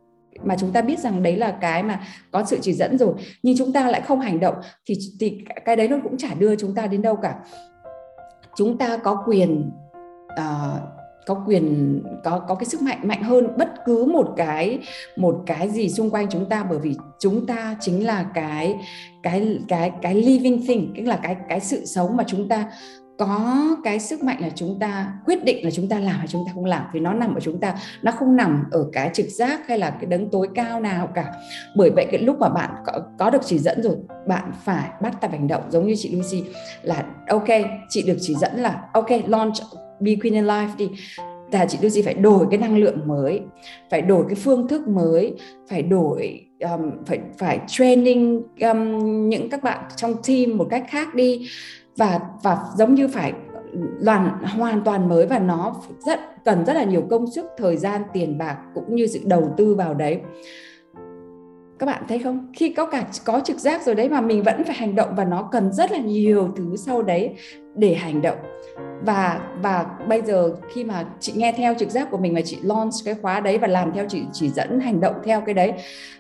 mà 0.45 0.57
chúng 0.59 0.73
ta 0.73 0.83
biết 0.83 0.99
rằng 0.99 1.23
đấy 1.23 1.37
là 1.37 1.51
cái 1.61 1.83
mà 1.83 2.01
có 2.31 2.45
sự 2.45 2.59
chỉ 2.63 2.73
dẫn 2.73 2.99
rồi. 2.99 3.13
Nhưng 3.43 3.57
chúng 3.59 3.73
ta 3.73 3.91
lại 3.91 4.01
không 4.01 4.21
hành 4.21 4.41
động 4.41 4.55
thì 4.87 4.95
thì 5.21 5.39
cái 5.65 5.77
đấy 5.77 5.89
nó 5.89 5.97
cũng 6.03 6.17
chả 6.17 6.35
đưa 6.39 6.57
chúng 6.57 6.75
ta 6.75 6.87
đến 6.87 7.03
đâu 7.03 7.17
cả. 7.17 7.35
Chúng 8.57 8.79
ta 8.79 8.97
có 8.97 9.23
quyền 9.27 9.71
uh, 10.33 11.00
có 11.31 11.45
quyền 11.47 12.01
có 12.25 12.39
có 12.39 12.55
cái 12.55 12.65
sức 12.65 12.83
mạnh 12.83 12.99
mạnh 13.03 13.23
hơn 13.23 13.49
bất 13.59 13.69
cứ 13.85 14.05
một 14.05 14.29
cái 14.37 14.79
một 15.17 15.43
cái 15.47 15.69
gì 15.69 15.89
xung 15.89 16.11
quanh 16.11 16.27
chúng 16.31 16.49
ta 16.49 16.65
bởi 16.71 16.79
vì 16.79 16.97
chúng 17.19 17.47
ta 17.47 17.77
chính 17.81 18.07
là 18.07 18.27
cái 18.35 18.75
cái 19.23 19.59
cái 19.69 19.93
cái 20.03 20.15
living 20.15 20.67
thing 20.67 20.93
tức 20.97 21.03
là 21.03 21.17
cái 21.23 21.37
cái 21.49 21.61
sự 21.61 21.87
sống 21.87 22.17
mà 22.17 22.25
chúng 22.27 22.49
ta 22.49 22.71
có 23.19 23.77
cái 23.85 24.01
sức 24.01 24.23
mạnh 24.23 24.41
là 24.41 24.49
chúng 24.55 24.79
ta 24.79 25.13
quyết 25.27 25.45
định 25.45 25.65
là 25.65 25.71
chúng 25.71 25.89
ta 25.89 25.99
làm 25.99 26.15
hay 26.15 26.27
chúng 26.27 26.47
ta 26.47 26.53
không 26.55 26.65
làm 26.65 26.85
vì 26.93 27.01
nó 27.01 27.13
nằm 27.13 27.35
ở 27.35 27.41
chúng 27.41 27.61
ta 27.61 27.75
nó 28.03 28.13
không 28.13 28.37
nằm 28.37 28.65
ở 28.71 28.87
cái 28.93 29.11
trực 29.15 29.27
giác 29.27 29.69
hay 29.69 29.79
là 29.79 29.91
cái 29.91 30.07
đấng 30.07 30.31
tối 30.31 30.49
cao 30.55 30.81
nào 30.81 31.09
cả. 31.15 31.33
Bởi 31.77 31.91
vậy 31.91 32.07
cái 32.11 32.21
lúc 32.21 32.39
mà 32.39 32.49
bạn 32.49 32.71
có, 32.87 32.93
có 33.19 33.31
được 33.31 33.43
chỉ 33.45 33.59
dẫn 33.59 33.83
rồi 33.83 33.97
bạn 34.27 34.53
phải 34.65 34.89
bắt 35.03 35.21
tay 35.21 35.31
hành 35.31 35.49
động. 35.49 35.63
Giống 35.71 35.87
như 35.87 35.95
chị 35.99 36.17
Lucy 36.17 36.45
là 36.83 37.05
ok 37.29 37.49
chị 37.89 38.03
được 38.03 38.17
chỉ 38.21 38.35
dẫn 38.35 38.53
là 38.57 38.89
ok 38.93 39.09
launch 39.27 39.57
Be 40.01 40.15
Queen 40.23 40.35
in 40.35 40.45
Life 40.45 40.69
đi. 40.79 40.91
Là 41.53 41.67
chị 41.67 41.79
Lucy 41.83 42.03
phải 42.03 42.15
đổi 42.15 42.47
cái 42.51 42.59
năng 42.59 42.79
lượng 42.79 43.09
mới 43.09 43.41
phải 43.91 44.03
đổi 44.03 44.25
cái 44.29 44.35
phương 44.35 44.69
thức 44.69 44.89
mới 44.89 45.35
phải 45.69 45.83
đổi 45.83 46.47
um, 46.61 46.91
phải 47.07 47.21
phải 47.39 47.61
training 47.67 48.43
um, 48.61 49.29
những 49.29 49.51
các 49.51 49.63
bạn 49.63 49.85
trong 49.97 50.15
team 50.29 50.59
một 50.59 50.67
cách 50.71 50.85
khác 50.89 51.15
đi. 51.15 51.49
Và 51.97 52.21
và 52.43 52.59
giống 52.77 52.95
như 52.95 53.09
phải 53.09 53.33
hoàn 54.05 54.45
hoàn 54.45 54.85
toàn 54.85 55.09
mới 55.09 55.27
và 55.27 55.39
nó 55.39 55.77
rất 56.07 56.21
cần 56.45 56.65
rất 56.67 56.75
là 56.75 56.85
nhiều 56.85 57.03
công 57.11 57.31
sức 57.31 57.47
thời 57.59 57.77
gian 57.77 58.03
tiền 58.13 58.39
bạc 58.39 58.57
cũng 58.75 58.95
như 58.95 59.07
sự 59.07 59.21
đầu 59.25 59.55
tư 59.57 59.75
vào 59.75 59.95
đấy. 59.95 60.19
Các 61.79 61.87
bạn 61.87 62.03
thấy 62.09 62.19
không? 62.19 62.53
Khi 62.57 62.73
có 62.73 62.87
cả 62.87 63.07
có 63.25 63.41
trực 63.45 63.59
giác 63.59 63.83
rồi 63.87 63.95
đấy 63.95 64.09
mà 64.09 64.21
mình 64.21 64.43
vẫn 64.43 64.65
phải 64.65 64.77
hành 64.77 64.95
động 64.95 65.09
và 65.17 65.25
nó 65.25 65.49
cần 65.53 65.73
rất 65.73 65.93
là 65.93 65.99
nhiều 65.99 66.49
thứ 66.57 66.77
sau 66.77 67.03
đấy 67.03 67.35
để 67.75 67.95
hành 67.95 68.23
động 68.23 68.39
và 69.05 69.41
và 69.63 69.87
bây 70.09 70.23
giờ 70.23 70.51
khi 70.73 70.85
mà 70.85 71.05
chị 71.21 71.33
nghe 71.37 71.53
theo 71.53 71.75
trực 71.79 71.91
giác 71.91 72.11
của 72.11 72.19
mình 72.19 72.35
và 72.35 72.41
chị 72.41 72.59
launch 72.63 72.93
cái 73.05 73.15
khóa 73.23 73.41
đấy 73.41 73.59
và 73.59 73.67
làm 73.67 73.93
theo 73.93 74.05
chị 74.09 74.23
chỉ 74.33 74.49
dẫn 74.49 74.81
hành 74.81 75.01
động 75.01 75.15
theo 75.25 75.41
cái 75.41 75.55
đấy 75.55 75.73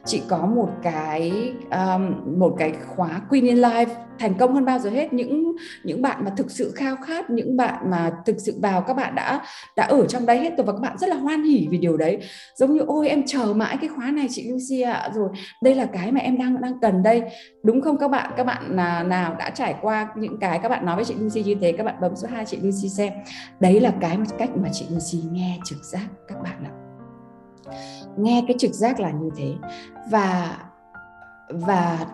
chị 0.04 0.22
có 0.28 0.46
một 0.46 0.68
cái 0.82 1.52
um, 1.70 2.38
một 2.38 2.54
cái 2.58 2.72
khóa 2.96 3.20
Queen 3.30 3.44
in 3.44 3.56
Life 3.56 3.86
thành 4.20 4.34
công 4.34 4.54
hơn 4.54 4.64
bao 4.64 4.78
giờ 4.78 4.90
hết. 4.90 5.12
Những 5.12 5.52
những 5.84 6.02
bạn 6.02 6.24
mà 6.24 6.30
thực 6.36 6.50
sự 6.50 6.72
khao 6.74 6.96
khát 6.96 7.30
những 7.30 7.56
bạn 7.56 7.90
mà 7.90 8.10
thực 8.26 8.36
sự 8.38 8.54
vào 8.62 8.80
các 8.80 8.94
bạn 8.94 9.14
đã 9.14 9.40
đã 9.76 9.84
ở 9.84 10.06
trong 10.06 10.26
đấy 10.26 10.38
hết 10.38 10.52
rồi 10.56 10.66
và 10.66 10.72
các 10.72 10.80
bạn 10.80 10.98
rất 10.98 11.10
là 11.10 11.16
hoan 11.16 11.42
hỉ 11.42 11.66
vì 11.70 11.78
điều 11.78 11.96
đấy. 11.96 12.18
Giống 12.56 12.74
như 12.74 12.80
ôi 12.86 13.08
em 13.08 13.22
chờ 13.26 13.52
mãi 13.56 13.76
cái 13.80 13.88
khóa 13.88 14.10
này 14.10 14.26
chị 14.30 14.50
Lucy 14.50 14.80
ạ. 14.80 15.10
Rồi 15.14 15.28
đây 15.62 15.74
là 15.74 15.84
cái 15.84 16.12
mà 16.12 16.20
em 16.20 16.38
đang 16.38 16.60
đang 16.60 16.80
cần 16.80 17.02
đây. 17.02 17.22
Đúng 17.62 17.80
không 17.80 17.98
các 17.98 18.08
bạn? 18.08 18.30
Các 18.36 18.44
bạn 18.44 18.76
à, 18.76 19.02
nào 19.02 19.36
đã 19.38 19.50
trải 19.50 19.74
qua 19.82 20.08
những 20.16 20.38
cái 20.40 20.58
các 20.62 20.68
bạn 20.68 20.86
nói 20.86 20.96
với 20.96 21.04
chị 21.04 21.14
Lucy 21.18 21.42
như 21.42 21.54
thế 21.60 21.72
các 21.72 21.84
bạn 21.84 21.94
bấm 22.00 22.16
số 22.16 22.28
2 22.30 22.44
chị 22.44 22.56
Lucy 22.56 22.69
xem. 22.72 23.12
Đấy 23.60 23.80
là 23.80 23.92
cái 24.00 24.18
cách 24.38 24.50
mà 24.56 24.68
chị 24.72 24.86
Lucy 24.90 25.28
nghe 25.32 25.58
trực 25.64 25.84
giác 25.84 26.06
các 26.28 26.42
bạn 26.42 26.64
ạ. 26.64 26.72
Nghe 28.18 28.44
cái 28.48 28.56
trực 28.58 28.72
giác 28.74 29.00
là 29.00 29.10
như 29.10 29.30
thế. 29.36 29.54
Và 30.10 30.58
và 31.48 32.06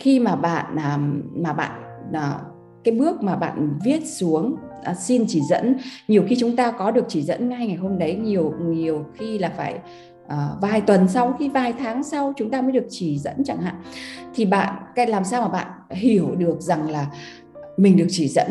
khi 0.00 0.20
mà 0.20 0.36
bạn 0.36 0.76
à, 0.76 0.98
mà 1.34 1.52
bạn 1.52 1.82
à, 2.12 2.38
cái 2.84 2.94
bước 2.94 3.22
mà 3.22 3.36
bạn 3.36 3.78
viết 3.84 4.06
xuống 4.06 4.56
à, 4.84 4.94
xin 4.94 5.24
chỉ 5.28 5.40
dẫn 5.50 5.76
nhiều 6.08 6.24
khi 6.28 6.36
chúng 6.38 6.56
ta 6.56 6.70
có 6.70 6.90
được 6.90 7.04
chỉ 7.08 7.22
dẫn 7.22 7.48
ngay 7.48 7.66
ngày 7.66 7.76
hôm 7.76 7.98
đấy 7.98 8.14
nhiều 8.14 8.54
nhiều 8.60 9.06
khi 9.14 9.38
là 9.38 9.52
phải 9.56 9.78
à, 10.28 10.48
vài 10.60 10.80
tuần 10.80 11.08
sau 11.08 11.36
khi 11.38 11.48
vài 11.48 11.72
tháng 11.78 12.04
sau 12.04 12.32
chúng 12.36 12.50
ta 12.50 12.62
mới 12.62 12.72
được 12.72 12.86
chỉ 12.90 13.18
dẫn 13.18 13.44
chẳng 13.44 13.62
hạn 13.62 13.74
thì 14.34 14.44
bạn 14.44 14.74
cái 14.94 15.06
làm 15.06 15.24
sao 15.24 15.42
mà 15.42 15.48
bạn 15.48 15.66
hiểu 15.90 16.34
được 16.34 16.60
rằng 16.60 16.90
là 16.90 17.06
mình 17.76 17.96
được 17.96 18.06
chỉ 18.10 18.28
dẫn? 18.28 18.46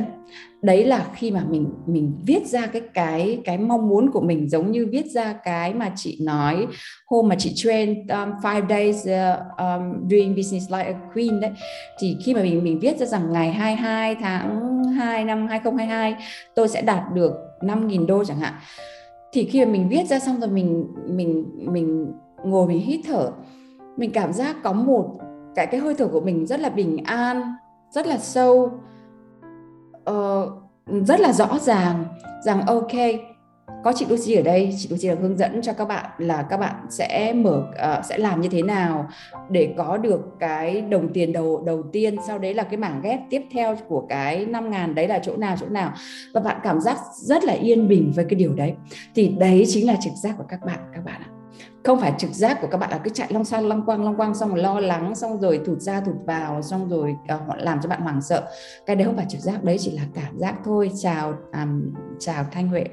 Đấy 0.65 0.85
là 0.85 1.05
khi 1.15 1.31
mà 1.31 1.43
mình 1.49 1.69
mình 1.85 2.13
viết 2.25 2.47
ra 2.47 2.67
cái 2.67 2.81
cái 2.93 3.41
cái 3.45 3.57
mong 3.57 3.89
muốn 3.89 4.11
của 4.11 4.21
mình 4.21 4.49
giống 4.49 4.71
như 4.71 4.87
viết 4.91 5.05
ra 5.05 5.33
cái 5.33 5.73
mà 5.73 5.91
chị 5.95 6.17
nói 6.21 6.67
hôm 7.07 7.27
mà 7.27 7.35
chị 7.35 7.51
train 7.55 8.07
um, 8.07 8.29
five 8.41 8.67
days 8.67 9.07
uh, 9.07 9.57
um, 9.57 10.09
doing 10.09 10.35
business 10.35 10.71
like 10.71 10.83
a 10.83 10.99
queen 11.13 11.39
đấy. 11.39 11.51
Thì 11.99 12.17
khi 12.23 12.33
mà 12.33 12.41
mình 12.41 12.63
mình 12.63 12.79
viết 12.79 12.97
ra 12.97 13.05
rằng 13.05 13.31
ngày 13.33 13.51
22 13.51 14.15
tháng 14.15 14.83
2 14.83 15.23
năm 15.25 15.47
2022 15.47 16.15
tôi 16.55 16.67
sẽ 16.67 16.81
đạt 16.81 17.03
được 17.13 17.33
5.000 17.61 18.05
đô 18.05 18.23
chẳng 18.25 18.39
hạn. 18.39 18.53
Thì 19.33 19.45
khi 19.45 19.65
mà 19.65 19.71
mình 19.71 19.89
viết 19.89 20.03
ra 20.09 20.19
xong 20.19 20.39
rồi 20.39 20.49
mình 20.49 20.87
mình 21.07 21.45
mình 21.57 22.11
ngồi 22.43 22.67
mình 22.67 22.79
hít 22.79 22.99
thở 23.05 23.31
mình 23.97 24.11
cảm 24.11 24.33
giác 24.33 24.55
có 24.63 24.73
một 24.73 25.19
cái 25.55 25.67
cái 25.67 25.79
hơi 25.79 25.95
thở 25.97 26.07
của 26.07 26.21
mình 26.21 26.45
rất 26.45 26.59
là 26.59 26.69
bình 26.69 26.97
an 27.05 27.53
rất 27.91 28.07
là 28.07 28.17
sâu 28.17 28.71
uh, 30.11 30.51
rất 31.07 31.19
là 31.19 31.33
rõ 31.33 31.59
ràng 31.59 32.05
rằng 32.45 32.65
ok 32.65 32.91
có 33.83 33.93
chị 33.95 34.05
Lucy 34.09 34.33
ở 34.33 34.41
đây 34.41 34.75
chị 34.77 34.89
Lucy 34.89 35.07
đang 35.07 35.21
hướng 35.21 35.37
dẫn 35.37 35.61
cho 35.61 35.73
các 35.73 35.85
bạn 35.85 36.05
là 36.17 36.41
các 36.49 36.57
bạn 36.57 36.75
sẽ 36.89 37.33
mở 37.33 37.63
uh, 37.69 38.05
sẽ 38.05 38.17
làm 38.17 38.41
như 38.41 38.49
thế 38.49 38.61
nào 38.61 39.09
để 39.49 39.73
có 39.77 39.97
được 39.97 40.21
cái 40.39 40.81
đồng 40.81 41.13
tiền 41.13 41.33
đầu 41.33 41.63
đầu 41.65 41.83
tiên 41.91 42.15
sau 42.27 42.39
đấy 42.39 42.53
là 42.53 42.63
cái 42.63 42.77
mảng 42.77 43.01
ghép 43.03 43.19
tiếp 43.29 43.41
theo 43.51 43.75
của 43.87 44.05
cái 44.09 44.45
5 44.45 44.71
ngàn 44.71 44.95
đấy 44.95 45.07
là 45.07 45.19
chỗ 45.19 45.37
nào 45.37 45.55
chỗ 45.59 45.67
nào. 45.69 45.93
Và 46.33 46.41
bạn 46.41 46.59
cảm 46.63 46.81
giác 46.81 46.97
rất 47.15 47.43
là 47.43 47.53
yên 47.53 47.87
bình 47.87 48.11
với 48.15 48.25
cái 48.29 48.35
điều 48.35 48.53
đấy. 48.53 48.73
Thì 49.15 49.27
đấy 49.27 49.65
chính 49.67 49.87
là 49.87 49.95
trực 50.01 50.13
giác 50.23 50.35
của 50.37 50.45
các 50.49 50.65
bạn 50.65 50.79
các 50.93 51.05
bạn 51.05 51.21
ạ 51.21 51.34
không 51.83 51.99
phải 51.99 52.13
trực 52.17 52.31
giác 52.31 52.57
của 52.61 52.67
các 52.67 52.77
bạn 52.77 52.91
là 52.91 52.97
cứ 52.97 53.09
chạy 53.09 53.27
long 53.31 53.45
sang 53.45 53.67
long 53.67 53.85
quang 53.85 54.03
long 54.03 54.15
quang 54.15 54.35
xong 54.35 54.49
rồi 54.49 54.63
lo 54.63 54.79
lắng 54.79 55.15
xong 55.15 55.39
rồi 55.39 55.61
thụt 55.65 55.79
ra 55.79 56.01
thụt 56.01 56.15
vào 56.25 56.61
xong 56.61 56.89
rồi 56.89 57.15
uh, 57.35 57.57
làm 57.57 57.79
cho 57.81 57.89
bạn 57.89 58.01
hoảng 58.01 58.21
sợ. 58.21 58.47
Cái 58.85 58.95
đấy 58.95 59.05
không 59.05 59.17
phải 59.17 59.25
trực 59.29 59.41
giác 59.41 59.63
đấy 59.63 59.77
chỉ 59.79 59.91
là 59.91 60.03
cảm 60.13 60.39
giác 60.39 60.55
thôi. 60.65 60.91
Chào 61.01 61.33
um, 61.53 61.93
chào 62.19 62.45
thanh 62.51 62.67
huệ. 62.67 62.85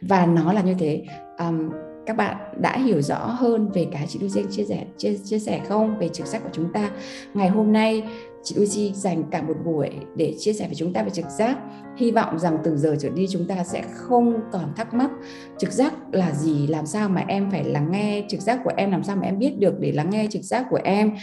Và 0.00 0.26
nó 0.26 0.52
là 0.52 0.62
như 0.62 0.74
thế. 0.78 1.04
Um, 1.38 1.70
các 2.06 2.16
bạn 2.16 2.36
đã 2.60 2.78
hiểu 2.78 3.02
rõ 3.02 3.18
hơn 3.18 3.70
về 3.74 3.86
cái 3.92 4.06
chị 4.08 4.18
Lucy 4.18 4.42
chia 4.50 4.64
sẻ 4.64 4.84
chia, 4.96 5.18
chia 5.24 5.38
sẻ 5.38 5.60
không? 5.68 5.98
Về 5.98 6.08
trực 6.08 6.26
giác 6.26 6.42
của 6.42 6.50
chúng 6.52 6.72
ta. 6.72 6.90
Ngày 7.34 7.48
hôm 7.48 7.72
nay 7.72 8.02
chị 8.42 8.54
Lucy 8.58 8.92
dành 8.94 9.22
cả 9.30 9.42
một 9.42 9.54
buổi 9.64 9.90
để 10.16 10.34
chia 10.38 10.52
sẻ 10.52 10.66
với 10.66 10.74
chúng 10.74 10.92
ta 10.92 11.02
về 11.02 11.10
trực 11.10 11.28
giác. 11.38 11.58
Hy 11.96 12.10
vọng 12.10 12.38
rằng 12.38 12.58
từ 12.64 12.76
giờ 12.76 12.96
trở 13.00 13.08
đi 13.08 13.26
chúng 13.30 13.46
ta 13.46 13.64
sẽ 13.64 13.82
không 13.94 14.40
còn 14.52 14.72
thắc 14.76 14.94
mắc 14.94 15.10
trực 15.58 15.72
giác 15.72 15.92
là 16.12 16.32
gì 16.32 16.66
làm 16.66 16.86
sao 16.86 17.08
mà 17.08 17.24
em 17.28 17.50
phải 17.50 17.64
lắng 17.64 17.90
nghe 17.90 18.24
trực 18.28 18.40
giác 18.40 18.60
của 18.64 18.72
em 18.76 18.90
làm 18.90 19.04
sao 19.04 19.16
mà 19.16 19.22
em 19.22 19.38
biết 19.38 19.58
được 19.58 19.80
để 19.80 19.92
lắng 19.92 20.10
nghe 20.10 20.26
trực 20.30 20.42
giác 20.42 20.66
của 20.70 20.80
em. 20.84 21.16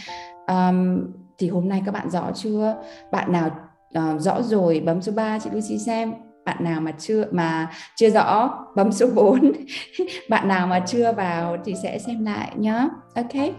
Um, 0.46 1.04
thì 1.38 1.48
hôm 1.48 1.68
nay 1.68 1.82
các 1.86 1.92
bạn 1.92 2.10
rõ 2.10 2.30
chưa? 2.34 2.76
Bạn 3.12 3.32
nào 3.32 3.50
uh, 3.98 4.20
rõ 4.20 4.42
rồi 4.42 4.82
bấm 4.86 5.02
số 5.02 5.12
3 5.12 5.38
chị 5.38 5.50
Lucy 5.52 5.78
xem. 5.78 6.12
Bạn 6.44 6.64
nào 6.64 6.80
mà 6.80 6.92
chưa 6.98 7.24
mà 7.30 7.70
chưa 7.96 8.10
rõ 8.10 8.58
bấm 8.76 8.92
số 8.92 9.06
4 9.14 9.52
bạn 10.30 10.48
nào 10.48 10.66
mà 10.66 10.80
chưa 10.86 11.12
vào 11.12 11.56
thì 11.64 11.74
sẽ 11.82 11.98
xem 11.98 12.24
lại 12.24 12.52
nhé 12.56 12.88
ok. 13.14 13.52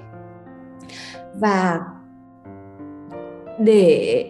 Và 1.35 1.79
để 3.59 4.25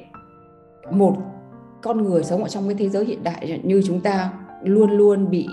một 0.92 1.18
con 1.82 2.04
người 2.04 2.24
sống 2.24 2.44
ở 2.44 2.50
trong 2.50 2.68
cái 2.68 2.76
thế 2.80 2.90
giới 2.90 3.06
hiện 3.06 3.24
đại 3.24 3.60
như 3.64 3.82
chúng 3.86 4.02
ta 4.02 4.32
luôn 4.64 4.92
luôn 4.92 5.30
bị 5.30 5.48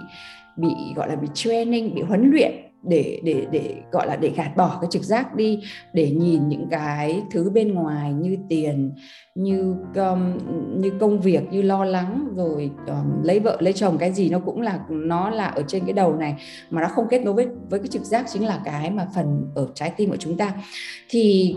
bị 0.57 0.71
gọi 0.97 1.09
là 1.09 1.17
bị 1.17 1.29
training 1.35 1.95
bị 1.95 2.03
huấn 2.03 2.31
luyện 2.31 2.53
để 2.83 3.21
để 3.25 3.47
để 3.51 3.75
gọi 3.93 4.07
là 4.07 4.17
để 4.17 4.33
gạt 4.37 4.57
bỏ 4.57 4.79
cái 4.81 4.91
trực 4.91 5.03
giác 5.03 5.35
đi 5.35 5.63
để 5.93 6.11
nhìn 6.11 6.49
những 6.49 6.69
cái 6.71 7.23
thứ 7.31 7.51
bên 7.51 7.75
ngoài 7.75 8.13
như 8.13 8.37
tiền 8.49 8.95
như 9.35 9.75
um, 9.95 10.39
như 10.81 10.93
công 11.01 11.21
việc 11.21 11.53
như 11.53 11.63
lo 11.63 11.85
lắng 11.85 12.29
rồi 12.37 12.71
um, 12.87 13.23
lấy 13.23 13.41
vợ 13.41 13.57
lấy 13.61 13.73
chồng 13.73 13.99
cái 13.99 14.13
gì 14.13 14.31
nó 14.31 14.39
cũng 14.39 14.61
là 14.61 14.81
nó 14.89 15.31
là 15.31 15.47
ở 15.47 15.63
trên 15.69 15.85
cái 15.85 15.93
đầu 15.93 16.17
này 16.17 16.35
mà 16.71 16.83
nó 16.83 16.89
không 16.89 17.07
kết 17.11 17.19
nối 17.19 17.35
với 17.35 17.47
với 17.71 17.79
cái 17.79 17.89
trực 17.89 18.03
giác 18.03 18.27
chính 18.33 18.47
là 18.47 18.61
cái 18.65 18.91
mà 18.91 19.07
phần 19.15 19.51
ở 19.55 19.69
trái 19.75 19.93
tim 19.97 20.11
của 20.11 20.17
chúng 20.17 20.37
ta. 20.37 20.53
Thì 21.09 21.57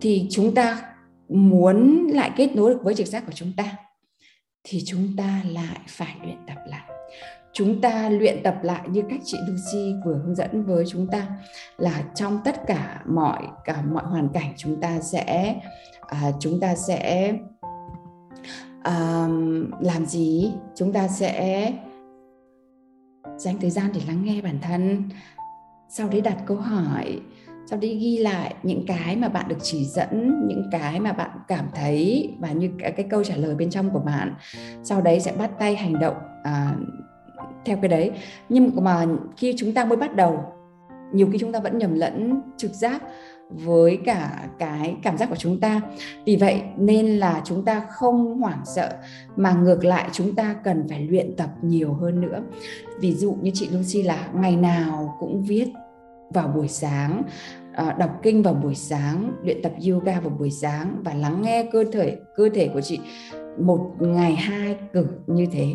thì 0.00 0.26
chúng 0.30 0.54
ta 0.54 0.82
muốn 1.28 2.06
lại 2.12 2.30
kết 2.36 2.56
nối 2.56 2.74
được 2.74 2.80
với 2.82 2.94
trực 2.94 3.06
giác 3.06 3.26
của 3.26 3.32
chúng 3.32 3.52
ta 3.56 3.76
thì 4.64 4.82
chúng 4.86 5.08
ta 5.16 5.42
lại 5.50 5.80
phải 5.88 6.16
luyện 6.22 6.38
tập 6.46 6.58
lại. 6.66 6.90
Chúng 7.52 7.80
ta 7.80 8.08
luyện 8.08 8.42
tập 8.42 8.54
lại 8.62 8.88
như 8.88 9.02
cách 9.10 9.20
chị 9.24 9.38
Lucy 9.48 9.94
vừa 10.04 10.14
hướng 10.24 10.34
dẫn 10.34 10.64
với 10.64 10.84
chúng 10.88 11.06
ta 11.06 11.26
là 11.76 12.04
trong 12.14 12.40
tất 12.44 12.66
cả 12.66 13.02
mọi 13.06 13.42
cả 13.64 13.82
mọi 13.92 14.04
hoàn 14.04 14.28
cảnh 14.28 14.54
chúng 14.56 14.80
ta 14.80 15.00
sẽ 15.00 15.56
à, 16.00 16.32
chúng 16.40 16.60
ta 16.60 16.74
sẽ 16.76 17.32
à, 18.82 19.28
làm 19.80 20.06
gì? 20.06 20.52
Chúng 20.74 20.92
ta 20.92 21.08
sẽ 21.08 21.72
dành 23.36 23.60
thời 23.60 23.70
gian 23.70 23.90
để 23.94 24.00
lắng 24.06 24.24
nghe 24.24 24.40
bản 24.40 24.58
thân 24.62 25.08
sau 25.88 26.08
đấy 26.08 26.20
đặt 26.20 26.36
câu 26.46 26.56
hỏi 26.56 27.20
sau 27.70 27.78
đấy 27.78 27.98
ghi 28.00 28.18
lại 28.18 28.54
những 28.62 28.86
cái 28.86 29.16
mà 29.16 29.28
bạn 29.28 29.48
được 29.48 29.56
chỉ 29.62 29.84
dẫn 29.84 30.46
những 30.48 30.68
cái 30.72 31.00
mà 31.00 31.12
bạn 31.12 31.30
cảm 31.48 31.64
thấy 31.74 32.30
và 32.38 32.52
như 32.52 32.70
cái, 32.78 32.92
cái 32.92 33.06
câu 33.10 33.24
trả 33.24 33.36
lời 33.36 33.54
bên 33.54 33.70
trong 33.70 33.90
của 33.90 33.98
bạn. 33.98 34.34
Sau 34.82 35.00
đấy 35.00 35.20
sẽ 35.20 35.32
bắt 35.32 35.50
tay 35.58 35.76
hành 35.76 35.98
động 36.00 36.16
à, 36.44 36.76
theo 37.64 37.76
cái 37.82 37.88
đấy. 37.88 38.10
Nhưng 38.48 38.70
mà 38.84 39.06
khi 39.36 39.54
chúng 39.58 39.72
ta 39.72 39.84
mới 39.84 39.96
bắt 39.96 40.16
đầu 40.16 40.44
nhiều 41.12 41.28
khi 41.32 41.38
chúng 41.38 41.52
ta 41.52 41.60
vẫn 41.60 41.78
nhầm 41.78 41.94
lẫn 41.94 42.40
trực 42.56 42.72
giác 42.72 43.02
với 43.50 43.98
cả 44.04 44.48
cái 44.58 44.96
cảm 45.02 45.18
giác 45.18 45.28
của 45.28 45.36
chúng 45.36 45.60
ta. 45.60 45.80
Vì 46.24 46.36
vậy 46.36 46.62
nên 46.76 47.06
là 47.06 47.42
chúng 47.44 47.64
ta 47.64 47.86
không 47.90 48.40
hoảng 48.40 48.62
sợ 48.64 48.96
mà 49.36 49.52
ngược 49.52 49.84
lại 49.84 50.08
chúng 50.12 50.34
ta 50.34 50.54
cần 50.64 50.86
phải 50.88 51.06
luyện 51.10 51.36
tập 51.36 51.50
nhiều 51.62 51.94
hơn 51.94 52.20
nữa. 52.20 52.42
Ví 53.00 53.14
dụ 53.14 53.36
như 53.42 53.50
chị 53.54 53.68
Lucy 53.72 54.02
là 54.02 54.28
ngày 54.34 54.56
nào 54.56 55.16
cũng 55.20 55.42
viết 55.42 55.66
vào 56.30 56.48
buổi 56.48 56.68
sáng 56.68 57.22
ờ, 57.74 57.92
đọc 57.92 58.10
kinh 58.22 58.42
vào 58.42 58.54
buổi 58.54 58.74
sáng 58.74 59.32
luyện 59.42 59.62
tập 59.62 59.72
yoga 59.88 60.20
vào 60.20 60.30
buổi 60.38 60.50
sáng 60.50 61.02
và 61.04 61.14
lắng 61.14 61.42
nghe 61.42 61.68
cơ 61.72 61.84
thể 61.92 62.16
cơ 62.36 62.48
thể 62.54 62.68
của 62.68 62.80
chị 62.80 63.00
một 63.58 63.90
ngày 63.98 64.34
hai 64.34 64.76
cử 64.92 65.06
như 65.26 65.46
thế. 65.52 65.74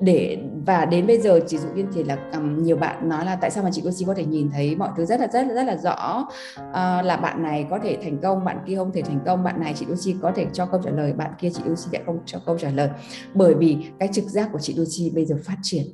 Để 0.00 0.38
và 0.66 0.84
đến 0.84 1.06
bây 1.06 1.20
giờ 1.20 1.40
chị 1.46 1.58
dụ 1.58 1.68
như 1.74 1.84
thì 1.94 2.04
là 2.04 2.18
um, 2.32 2.62
nhiều 2.62 2.76
bạn 2.76 3.08
nói 3.08 3.24
là 3.24 3.36
tại 3.36 3.50
sao 3.50 3.64
mà 3.64 3.70
chị 3.72 3.82
Lucy 3.82 4.04
có 4.06 4.14
thể 4.14 4.24
nhìn 4.24 4.50
thấy 4.50 4.76
mọi 4.76 4.90
thứ 4.96 5.04
rất 5.04 5.20
là 5.20 5.26
rất 5.32 5.46
là 5.46 5.54
rất 5.54 5.62
là 5.62 5.76
rõ 5.76 6.28
uh, 6.58 7.04
là 7.06 7.18
bạn 7.22 7.42
này 7.42 7.66
có 7.70 7.78
thể 7.78 7.98
thành 8.02 8.18
công 8.18 8.44
bạn 8.44 8.58
kia 8.66 8.76
không 8.76 8.92
thể 8.92 9.02
thành 9.02 9.20
công 9.26 9.44
bạn 9.44 9.60
này 9.60 9.74
chị 9.76 9.86
Lucy 9.86 10.16
có 10.22 10.32
thể 10.34 10.46
cho 10.52 10.66
câu 10.66 10.80
trả 10.84 10.90
lời 10.90 11.12
bạn 11.12 11.30
kia 11.38 11.50
chị 11.50 11.62
Lucy 11.66 11.88
lại 11.92 12.02
không 12.06 12.18
cho 12.26 12.38
câu 12.46 12.58
trả 12.58 12.70
lời. 12.70 12.88
Bởi 13.34 13.54
vì 13.54 13.76
cái 13.98 14.08
trực 14.12 14.24
giác 14.24 14.48
của 14.52 14.58
chị 14.58 14.74
Lucy 14.74 15.10
bây 15.14 15.24
giờ 15.24 15.36
phát 15.44 15.56
triển 15.62 15.86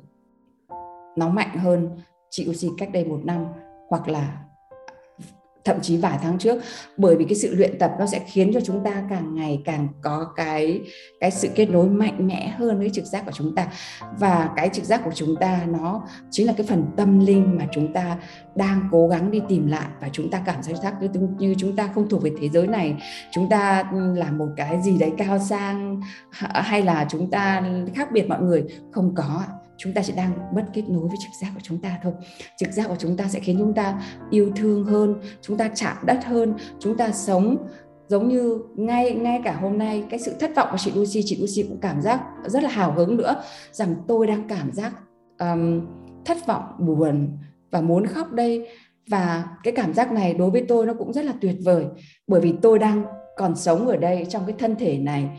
nó 1.15 1.29
mạnh 1.29 1.57
hơn 1.57 1.89
chị 2.29 2.45
Lucy 2.45 2.67
cách 2.77 2.89
đây 2.93 3.05
một 3.05 3.19
năm 3.23 3.45
hoặc 3.89 4.07
là 4.07 4.37
thậm 5.67 5.81
chí 5.81 5.97
vài 5.97 6.17
tháng 6.21 6.37
trước. 6.37 6.61
Bởi 6.97 7.15
vì 7.15 7.25
cái 7.25 7.35
sự 7.35 7.55
luyện 7.55 7.79
tập 7.79 7.91
nó 7.99 8.05
sẽ 8.05 8.19
khiến 8.27 8.51
cho 8.53 8.59
chúng 8.61 8.83
ta 8.83 9.03
càng 9.09 9.35
ngày 9.35 9.61
càng 9.65 9.87
có 10.01 10.27
cái 10.35 10.81
cái 11.19 11.31
sự 11.31 11.49
kết 11.55 11.69
nối 11.69 11.87
mạnh 11.87 12.27
mẽ 12.27 12.47
hơn 12.57 12.79
với 12.79 12.89
trực 12.93 13.05
giác 13.05 13.25
của 13.25 13.31
chúng 13.31 13.55
ta. 13.55 13.67
Và 14.19 14.49
cái 14.55 14.69
trực 14.73 14.85
giác 14.85 15.01
của 15.05 15.11
chúng 15.15 15.35
ta 15.35 15.59
nó 15.67 16.07
chính 16.31 16.47
là 16.47 16.53
cái 16.57 16.67
phần 16.67 16.85
tâm 16.97 17.19
linh 17.19 17.57
mà 17.57 17.67
chúng 17.71 17.93
ta 17.93 18.17
đang 18.55 18.89
cố 18.91 19.07
gắng 19.07 19.31
đi 19.31 19.41
tìm 19.49 19.67
lại 19.67 19.87
và 20.01 20.09
chúng 20.11 20.29
ta 20.29 20.41
cảm 20.45 20.63
giác 20.63 20.93
như, 21.01 21.09
như 21.37 21.55
chúng 21.57 21.75
ta 21.75 21.89
không 21.95 22.09
thuộc 22.09 22.23
về 22.23 22.31
thế 22.41 22.49
giới 22.49 22.67
này. 22.67 22.95
Chúng 23.31 23.49
ta 23.49 23.83
ừ, 23.91 24.15
là 24.15 24.31
một 24.31 24.47
cái 24.57 24.81
gì 24.81 24.97
đấy 24.97 25.11
cao 25.17 25.39
sang 25.39 26.01
hay 26.41 26.83
là 26.83 27.05
chúng 27.09 27.31
ta 27.31 27.63
khác 27.95 28.11
biệt 28.11 28.27
mọi 28.27 28.41
người? 28.41 28.63
Không 28.91 29.15
có 29.15 29.43
chúng 29.77 29.93
ta 29.93 30.01
chỉ 30.05 30.13
đang 30.13 30.55
mất 30.55 30.65
kết 30.73 30.83
nối 30.89 31.07
với 31.07 31.17
trực 31.23 31.31
giác 31.41 31.51
của 31.53 31.61
chúng 31.63 31.81
ta 31.81 31.99
thôi. 32.03 32.13
Trực 32.57 32.71
giác 32.71 32.87
của 32.87 32.95
chúng 32.99 33.17
ta 33.17 33.27
sẽ 33.27 33.39
khiến 33.39 33.55
chúng 33.59 33.73
ta 33.73 34.01
yêu 34.29 34.51
thương 34.55 34.83
hơn 34.83 35.15
chúng 35.41 35.57
ta 35.57 35.69
chạm 35.75 35.97
đất 36.05 36.25
hơn 36.25 36.53
chúng 36.79 36.97
ta 36.97 37.11
sống 37.11 37.67
giống 38.07 38.27
như 38.27 38.59
ngay 38.75 39.13
ngay 39.13 39.41
cả 39.43 39.57
hôm 39.61 39.77
nay 39.77 40.03
cái 40.09 40.19
sự 40.19 40.33
thất 40.39 40.51
vọng 40.55 40.67
của 40.71 40.77
chị 40.77 40.91
Lucy 40.95 41.21
chị 41.25 41.37
Lucy 41.39 41.69
cũng 41.69 41.79
cảm 41.81 42.01
giác 42.01 42.21
rất 42.45 42.63
là 42.63 42.69
hào 42.69 42.91
hứng 42.91 43.17
nữa 43.17 43.43
rằng 43.71 43.95
tôi 44.07 44.27
đang 44.27 44.47
cảm 44.47 44.71
giác 44.71 44.93
um, 45.39 45.87
thất 46.25 46.47
vọng 46.47 46.63
buồn 46.79 47.37
và 47.71 47.81
muốn 47.81 48.05
khóc 48.05 48.31
đây. 48.31 48.67
Và 49.09 49.43
cái 49.63 49.73
cảm 49.75 49.93
giác 49.93 50.11
này 50.11 50.33
đối 50.33 50.51
với 50.51 50.65
tôi 50.67 50.85
nó 50.85 50.93
cũng 50.93 51.13
rất 51.13 51.25
là 51.25 51.33
tuyệt 51.41 51.55
vời 51.65 51.85
bởi 52.27 52.41
vì 52.41 52.53
tôi 52.61 52.79
đang 52.79 53.05
còn 53.37 53.55
sống 53.55 53.87
ở 53.87 53.97
đây 53.97 54.25
trong 54.29 54.45
cái 54.47 54.55
thân 54.59 54.75
thể 54.75 54.97
này 54.97 55.29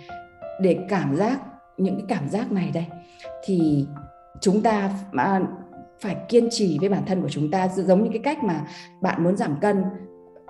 để 0.61 0.79
cảm 0.89 1.17
giác 1.17 1.41
những 1.77 1.97
cái 1.97 2.05
cảm 2.09 2.29
giác 2.29 2.53
này 2.53 2.71
đây. 2.75 2.85
Thì 3.45 3.87
chúng 4.41 4.63
ta 4.63 4.91
à, 5.13 5.41
phải 6.01 6.17
kiên 6.29 6.49
trì 6.51 6.79
với 6.81 6.89
bản 6.89 7.03
thân 7.07 7.23
của 7.23 7.29
chúng 7.29 7.51
ta 7.51 7.69
giống 7.69 8.05
như 8.05 8.11
cái 8.13 8.23
cách 8.25 8.45
mà 8.45 8.67
bạn 9.01 9.25
muốn 9.25 9.37
giảm 9.37 9.57
cân. 9.61 9.85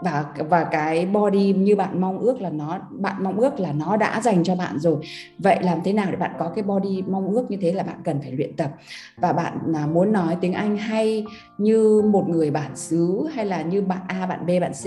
Và 0.05 0.25
và 0.49 0.65
cái 0.65 1.07
body 1.07 1.53
như 1.53 1.77
bạn 1.77 2.01
mong 2.01 2.19
ước 2.19 2.41
là 2.41 2.51
nó 2.51 2.79
bạn 2.91 3.17
mong 3.25 3.41
ước 3.41 3.61
là 3.61 3.73
nó 3.73 3.97
đã 3.97 4.21
dành 4.21 4.45
cho 4.45 4.57
bạn 4.57 4.79
rồi. 4.79 4.97
Vậy 5.39 5.59
làm 5.63 5.79
thế 5.85 5.93
nào 5.93 6.11
để 6.11 6.17
bạn 6.17 6.31
có 6.39 6.49
cái 6.49 6.65
body 6.65 7.03
mong 7.03 7.29
ước 7.29 7.51
như 7.51 7.57
thế 7.61 7.73
là 7.73 7.83
bạn 7.83 7.97
cần 8.05 8.21
phải 8.21 8.33
luyện 8.33 8.57
tập? 8.57 8.71
Và 9.17 9.33
bạn 9.33 9.59
à, 9.75 9.87
muốn 9.87 10.13
nói 10.13 10.37
tiếng 10.41 10.53
Anh 10.53 10.77
hay 10.77 11.25
như 11.59 12.03
một 12.13 12.29
người 12.29 12.51
bản 12.51 12.77
xứ 12.77 13.29
hay 13.35 13.47
là 13.47 13.63
như 13.63 13.83
bạn 13.83 14.01
A 14.09 14.27
bạn 14.27 14.47
B 14.47 14.51
bạn 14.61 14.73
C 14.73 14.85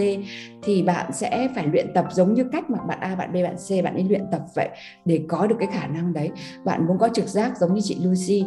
thì 0.64 0.84
bạn 0.84 1.12
sẽ 1.14 1.50
phải 1.56 1.68
luyện 1.68 1.94
tập 1.94 2.06
giống 2.12 2.34
như 2.34 2.44
cách 2.52 2.70
mà 2.70 2.80
bạn 2.88 3.00
A 3.00 3.16
bạn 3.16 3.34
B 3.34 3.36
bạn 3.36 3.56
C 3.56 3.84
bạn 3.84 3.94
ấy 3.94 4.04
luyện 4.04 4.24
tập 4.32 4.42
vậy 4.56 4.70
để 5.06 5.26
có 5.28 5.48
được 5.48 5.56
cái 5.60 5.70
khả 5.74 5.88
năng 5.88 6.14
đấy. 6.14 6.32
Bạn 6.66 6.88
muốn 6.88 6.98
có 6.98 7.10
trực 7.14 7.28
giác 7.28 7.58
giống 7.58 7.74
như 7.74 7.82
chị 7.84 7.98
Lucy 8.04 8.46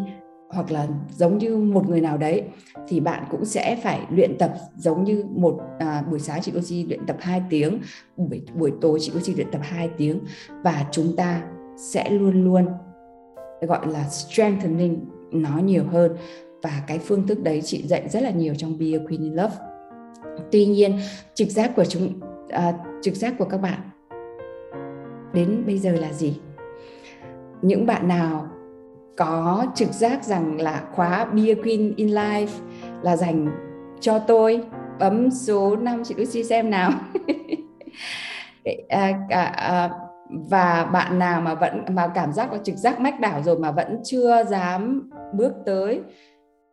hoặc 0.54 0.70
là 0.70 0.88
giống 1.10 1.38
như 1.38 1.56
một 1.56 1.88
người 1.88 2.00
nào 2.00 2.16
đấy 2.16 2.42
thì 2.88 3.00
bạn 3.00 3.24
cũng 3.30 3.44
sẽ 3.44 3.76
phải 3.82 4.00
luyện 4.10 4.38
tập 4.38 4.54
giống 4.76 5.04
như 5.04 5.24
một 5.30 5.60
à, 5.78 6.02
buổi 6.10 6.18
sáng 6.18 6.42
chị 6.42 6.52
Lucy 6.52 6.84
luyện 6.84 7.06
tập 7.06 7.16
2 7.20 7.42
tiếng 7.50 7.78
buổi 8.16 8.42
buổi 8.54 8.72
tối 8.80 8.98
chị 9.00 9.12
Lucy 9.14 9.34
luyện 9.34 9.50
tập 9.50 9.60
2 9.62 9.90
tiếng 9.96 10.20
và 10.62 10.86
chúng 10.92 11.16
ta 11.16 11.42
sẽ 11.76 12.10
luôn 12.10 12.44
luôn 12.44 12.66
gọi 13.66 13.86
là 13.86 14.08
strengthening 14.08 15.06
nó 15.32 15.58
nhiều 15.58 15.84
hơn. 15.92 16.16
Và 16.62 16.82
cái 16.86 16.98
phương 16.98 17.26
thức 17.26 17.42
đấy 17.42 17.62
chị 17.64 17.86
dạy 17.86 18.08
rất 18.08 18.22
là 18.22 18.30
nhiều 18.30 18.54
trong 18.54 18.78
Be 18.78 18.86
a 18.86 19.00
Queen 19.08 19.22
in 19.22 19.34
Love. 19.34 19.54
Tuy 20.52 20.66
nhiên 20.66 20.98
trực 21.34 21.48
giác 21.48 21.72
của 21.76 21.84
chúng 21.84 22.20
à, 22.48 22.72
trực 23.02 23.14
giác 23.14 23.34
của 23.38 23.44
các 23.44 23.58
bạn 23.58 23.80
đến 25.32 25.62
bây 25.66 25.78
giờ 25.78 25.92
là 25.92 26.12
gì? 26.12 26.40
Những 27.62 27.86
bạn 27.86 28.08
nào 28.08 28.48
có 29.16 29.66
trực 29.74 29.92
giác 29.92 30.24
rằng 30.24 30.60
là 30.60 30.82
khóa 30.92 31.24
Be 31.24 31.42
a 31.42 31.54
Queen 31.62 31.94
in 31.96 32.08
Life 32.08 32.60
là 33.02 33.16
dành 33.16 33.46
cho 34.00 34.18
tôi. 34.18 34.60
Bấm 34.98 35.30
số 35.30 35.76
5 35.76 36.02
chị 36.04 36.14
Lucy 36.14 36.44
xem 36.44 36.70
nào. 36.70 36.90
À, 38.88 39.12
à, 39.28 39.42
à, 39.42 39.90
và 40.50 40.84
bạn 40.84 41.18
nào 41.18 41.40
mà 41.40 41.54
vẫn 41.54 41.84
mà 41.88 42.08
cảm 42.14 42.32
giác 42.32 42.48
có 42.50 42.58
trực 42.64 42.76
giác 42.76 43.00
mách 43.00 43.20
đảo 43.20 43.42
rồi 43.42 43.58
mà 43.58 43.70
vẫn 43.70 44.00
chưa 44.04 44.44
dám 44.44 45.10
bước 45.34 45.52
tới 45.66 46.00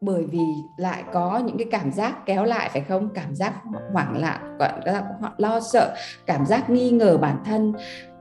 bởi 0.02 0.26
vì 0.32 0.44
lại 0.78 1.04
có 1.14 1.42
những 1.46 1.58
cái 1.58 1.68
cảm 1.72 1.92
giác 1.92 2.26
kéo 2.26 2.44
lại 2.44 2.70
phải 2.74 2.82
không? 2.82 3.10
Cảm 3.14 3.36
giác 3.36 3.54
hoảng 3.94 4.22
loạn 4.22 4.58
gọi 4.60 4.72
là 4.86 5.04
lo 5.38 5.60
sợ 5.60 5.96
cảm 6.26 6.46
giác 6.46 6.70
nghi 6.70 6.90
ngờ 6.90 7.18
bản 7.18 7.38
thân 7.46 7.74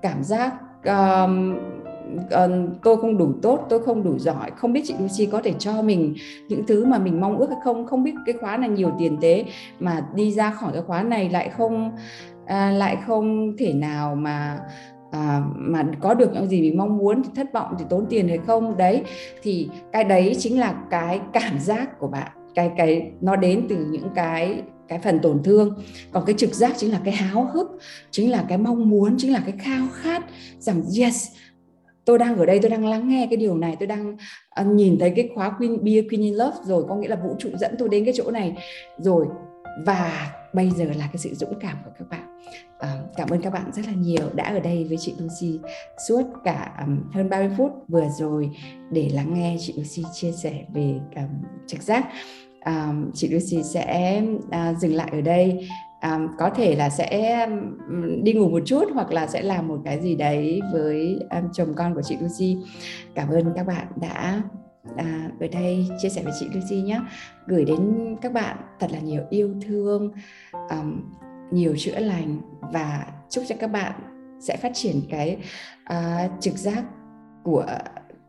cảm 0.02 0.24
giác 0.24 0.54
um, 0.85 1.59
uh, 2.16 2.81
tôi 2.83 2.96
không 2.96 3.18
đủ 3.18 3.33
tốt 3.42 3.66
tôi 3.68 3.83
không 3.83 4.03
đủ 4.03 4.18
giỏi 4.18 4.51
không 4.57 4.73
biết 4.73 4.83
chị 4.85 4.94
Lucy 5.01 5.27
có 5.27 5.40
thể 5.44 5.53
cho 5.59 5.83
mình 5.83 6.14
những 6.49 6.66
thứ 6.66 6.85
mà 6.85 6.99
mình 6.99 7.20
mong 7.20 7.38
ước 7.38 7.51
hay 7.51 7.59
không? 7.64 7.87
Không 7.87 8.05
biết 8.05 8.14
cái 8.27 8.35
khóa 8.40 8.57
này 8.57 8.68
nhiều 8.68 8.92
tiền 8.99 9.18
thế 9.23 9.44
mà 9.81 10.07
đi 10.14 10.33
ra 10.33 10.51
khỏi 10.51 10.73
cái 10.73 10.83
khóa 10.83 11.03
này 11.03 11.31
lại 11.31 11.51
không 11.57 11.90
uh, 12.44 12.51
lại 12.51 12.96
không 13.07 13.57
thể 13.59 13.73
nào 13.73 14.14
mà 14.14 14.59
à, 15.11 15.42
mà 15.57 15.85
có 16.01 16.14
được 16.14 16.31
những 16.35 16.49
gì 16.49 16.61
mình 16.61 16.79
mong 16.79 16.99
muốn 16.99 17.23
thì 17.23 17.31
thất 17.37 17.53
vọng 17.53 17.75
thì 17.79 17.85
tốn 17.90 18.07
tiền 18.11 18.29
hay 18.29 18.38
không? 18.46 18.77
Đấy 18.77 19.03
thì 19.42 19.68
cái 19.92 20.05
đấy 20.05 20.37
chính 20.38 20.61
là 20.61 20.75
cái 20.90 21.20
cảm 21.33 21.59
giác 21.59 21.99
của 21.99 22.09
bạn. 22.09 22.29
Cái 22.55 22.70
cái 22.77 23.12
nó 23.20 23.37
đến 23.37 23.66
từ 23.68 23.77
những 23.90 24.09
cái 24.14 24.62
cái 24.88 24.99
phần 24.99 25.18
tổn 25.18 25.42
thương. 25.42 25.75
Còn 26.12 26.25
cái 26.27 26.35
trực 26.38 26.55
giác 26.55 26.73
chính 26.77 26.92
là 26.92 27.01
cái 27.05 27.14
háo 27.14 27.49
hức 27.53 27.68
chính 28.11 28.31
là 28.31 28.44
cái 28.49 28.59
mong 28.59 28.90
muốn 28.90 29.14
chính 29.18 29.33
là 29.33 29.42
cái 29.46 29.55
khao 29.59 29.87
khát 29.92 30.25
rằng 30.59 30.83
yes 30.99 31.29
tôi 32.11 32.18
đang 32.18 32.37
ở 32.37 32.46
đây 32.46 32.59
tôi 32.62 32.70
đang 32.70 32.87
lắng 32.87 33.09
nghe 33.09 33.27
cái 33.31 33.37
điều 33.37 33.57
này 33.57 33.77
tôi 33.81 33.87
đang 33.87 34.16
uh, 34.61 34.66
nhìn 34.66 34.96
thấy 35.01 35.12
cái 35.16 35.29
khóa 35.35 35.51
Queen 35.59 35.85
Be 35.85 35.92
Queen 36.11 36.23
in 36.23 36.35
Love 36.35 36.57
rồi 36.64 36.85
có 36.88 36.94
nghĩa 36.94 37.09
là 37.09 37.16
vũ 37.16 37.37
trụ 37.38 37.49
dẫn 37.61 37.75
tôi 37.79 37.88
đến 37.88 38.05
cái 38.05 38.14
chỗ 38.16 38.31
này 38.31 38.57
rồi. 38.99 39.27
Và 39.87 40.33
bây 40.55 40.70
giờ 40.70 40.85
là 40.85 41.07
cái 41.07 41.18
sự 41.18 41.35
dũng 41.35 41.59
cảm 41.61 41.77
của 41.85 41.90
các 41.99 42.09
bạn. 42.11 42.38
Uh, 42.77 43.16
cảm 43.16 43.29
ơn 43.29 43.42
các 43.42 43.53
bạn 43.53 43.70
rất 43.73 43.87
là 43.87 43.92
nhiều 43.92 44.31
đã 44.35 44.44
ở 44.44 44.61
đây 44.61 44.85
với 44.85 44.96
chị 45.01 45.14
Lucy 45.18 45.59
suốt 46.09 46.23
cả 46.44 46.73
um, 46.87 47.03
hơn 47.12 47.29
30 47.29 47.51
phút 47.59 47.73
vừa 47.88 48.09
rồi 48.18 48.51
để 48.90 49.11
lắng 49.14 49.35
nghe 49.35 49.57
chị 49.61 49.75
Lucy 49.77 50.03
chia 50.12 50.33
sẻ 50.33 50.64
về 50.75 50.94
um, 51.16 51.42
trực 51.66 51.83
giác. 51.83 52.07
Um, 52.66 53.11
chị 53.14 53.29
Lucy 53.29 53.62
sẽ 53.62 54.23
uh, 54.46 54.79
dừng 54.79 54.94
lại 54.94 55.09
ở 55.12 55.20
đây 55.20 55.68
um, 56.02 56.28
có 56.38 56.50
thể 56.50 56.76
là 56.76 56.90
sẽ 56.90 57.40
um, 57.44 58.24
đi 58.24 58.32
ngủ 58.32 58.48
một 58.48 58.62
chút 58.66 58.84
hoặc 58.94 59.12
là 59.12 59.26
sẽ 59.26 59.42
làm 59.42 59.68
một 59.68 59.78
cái 59.84 60.00
gì 60.00 60.16
đấy 60.16 60.60
với 60.72 61.20
um, 61.30 61.52
chồng 61.52 61.74
con 61.76 61.94
của 61.94 62.02
chị 62.02 62.16
Lucy. 62.20 62.56
Cảm 63.14 63.28
ơn 63.28 63.52
các 63.56 63.66
bạn 63.66 63.86
đã 63.96 64.42
à, 64.96 65.30
ở 65.40 65.46
đây 65.52 65.88
chia 66.02 66.08
sẻ 66.08 66.22
với 66.22 66.32
chị 66.40 66.46
Lucy 66.54 66.82
nhé 66.82 67.00
gửi 67.46 67.64
đến 67.64 68.16
các 68.22 68.32
bạn 68.32 68.56
thật 68.80 68.90
là 68.92 68.98
nhiều 68.98 69.22
yêu 69.30 69.54
thương 69.66 70.12
um, 70.52 71.02
nhiều 71.50 71.74
chữa 71.78 71.98
lành 71.98 72.40
và 72.60 73.06
chúc 73.30 73.44
cho 73.48 73.54
các 73.58 73.66
bạn 73.66 73.92
sẽ 74.40 74.56
phát 74.56 74.70
triển 74.74 75.02
cái 75.10 75.36
uh, 75.92 76.30
trực 76.40 76.54
giác 76.54 76.84
của 77.42 77.66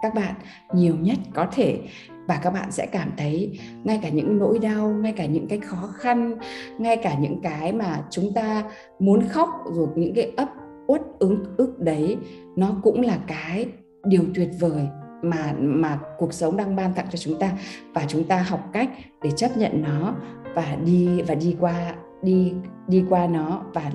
các 0.01 0.13
bạn 0.13 0.36
nhiều 0.73 0.95
nhất 0.95 1.17
có 1.34 1.47
thể 1.51 1.79
và 2.27 2.39
các 2.43 2.53
bạn 2.53 2.71
sẽ 2.71 2.86
cảm 2.86 3.12
thấy 3.17 3.60
ngay 3.84 3.99
cả 4.01 4.10
những 4.10 4.39
nỗi 4.39 4.60
đau, 4.60 4.89
ngay 4.89 5.12
cả 5.12 5.25
những 5.25 5.47
cái 5.47 5.60
khó 5.60 5.89
khăn, 5.93 6.36
ngay 6.77 6.97
cả 6.97 7.15
những 7.19 7.41
cái 7.43 7.73
mà 7.73 8.03
chúng 8.10 8.34
ta 8.36 8.63
muốn 8.99 9.27
khóc, 9.27 9.49
rồi 9.71 9.88
những 9.95 10.13
cái 10.15 10.31
ấp 10.38 10.49
uất 10.88 11.01
ứng 11.19 11.43
ức 11.57 11.79
đấy, 11.79 12.17
nó 12.55 12.75
cũng 12.84 13.01
là 13.01 13.17
cái 13.27 13.67
điều 14.03 14.23
tuyệt 14.36 14.49
vời 14.60 14.88
mà 15.21 15.53
mà 15.60 15.99
cuộc 16.17 16.34
sống 16.34 16.57
đang 16.57 16.75
ban 16.75 16.93
tặng 16.93 17.05
cho 17.12 17.17
chúng 17.17 17.39
ta. 17.39 17.51
Và 17.93 18.05
chúng 18.07 18.23
ta 18.23 18.38
học 18.41 18.69
cách 18.73 18.89
để 19.21 19.31
chấp 19.31 19.57
nhận 19.57 19.84
nó 19.84 20.15
và 20.55 20.77
đi 20.86 21.21
và 21.21 21.36
đi 21.36 21.55
qua, 21.60 21.95
đi 22.23 22.53
đi 22.88 23.03
qua 23.10 23.27
nó 23.27 23.62
và 23.73 23.91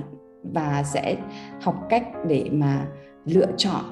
và 0.55 0.83
sẽ 0.83 1.17
học 1.63 1.75
cách 1.89 2.09
để 2.29 2.49
mà 2.53 2.87
lựa 3.25 3.47
chọn 3.57 3.85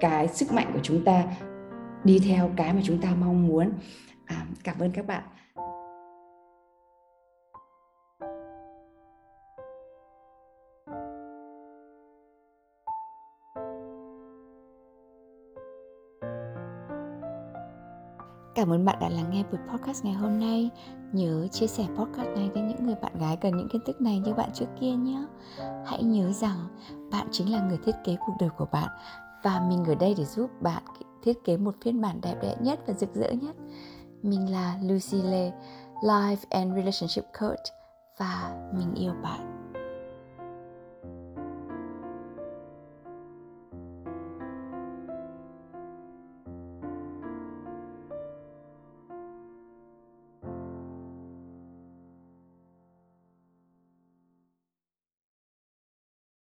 cái 0.00 0.28
sức 0.28 0.52
mạnh 0.52 0.70
của 0.74 0.80
chúng 0.82 1.04
ta 1.04 1.24
đi 2.06 2.18
theo 2.18 2.50
cái 2.56 2.72
mà 2.72 2.80
chúng 2.84 2.98
ta 2.98 3.14
mong 3.20 3.46
muốn 3.46 3.72
à, 4.26 4.46
cảm 4.64 4.78
ơn 4.78 4.92
các 4.92 5.06
bạn 5.06 5.22
Cảm 18.54 18.72
ơn 18.72 18.84
bạn 18.84 18.96
đã 19.00 19.08
lắng 19.08 19.30
nghe 19.30 19.44
buổi 19.50 19.60
podcast 19.68 20.04
ngày 20.04 20.14
hôm 20.14 20.40
nay. 20.40 20.70
Nhớ 21.12 21.48
chia 21.52 21.66
sẻ 21.66 21.84
podcast 21.96 22.28
này 22.36 22.50
với 22.54 22.62
những 22.62 22.86
người 22.86 22.94
bạn 23.02 23.12
gái 23.18 23.36
cần 23.36 23.56
những 23.56 23.68
kiến 23.68 23.82
thức 23.86 24.00
này 24.00 24.18
như 24.18 24.34
bạn 24.34 24.50
trước 24.54 24.66
kia 24.80 24.92
nhé. 24.92 25.26
Hãy 25.86 26.02
nhớ 26.02 26.32
rằng 26.32 26.58
bạn 27.10 27.26
chính 27.30 27.52
là 27.52 27.60
người 27.60 27.78
thiết 27.84 27.94
kế 28.04 28.16
cuộc 28.26 28.34
đời 28.40 28.50
của 28.56 28.66
bạn 28.72 28.88
và 29.42 29.60
mình 29.68 29.84
ở 29.84 29.94
đây 29.94 30.14
để 30.18 30.24
giúp 30.24 30.50
bạn 30.60 30.82
thiết 31.22 31.44
kế 31.44 31.56
một 31.56 31.74
phiên 31.82 32.00
bản 32.00 32.20
đẹp 32.20 32.34
đẽ 32.42 32.56
nhất 32.60 32.80
và 32.86 32.94
rực 32.94 33.14
rỡ 33.14 33.30
nhất. 33.30 33.56
Mình 34.22 34.52
là 34.52 34.78
Lucy 34.82 35.22
Lê, 35.22 35.52
Life 36.02 36.36
and 36.50 36.74
Relationship 36.74 37.24
Coach 37.40 37.64
và 38.18 38.68
mình 38.78 38.94
yêu 38.94 39.12
bạn. 39.22 39.55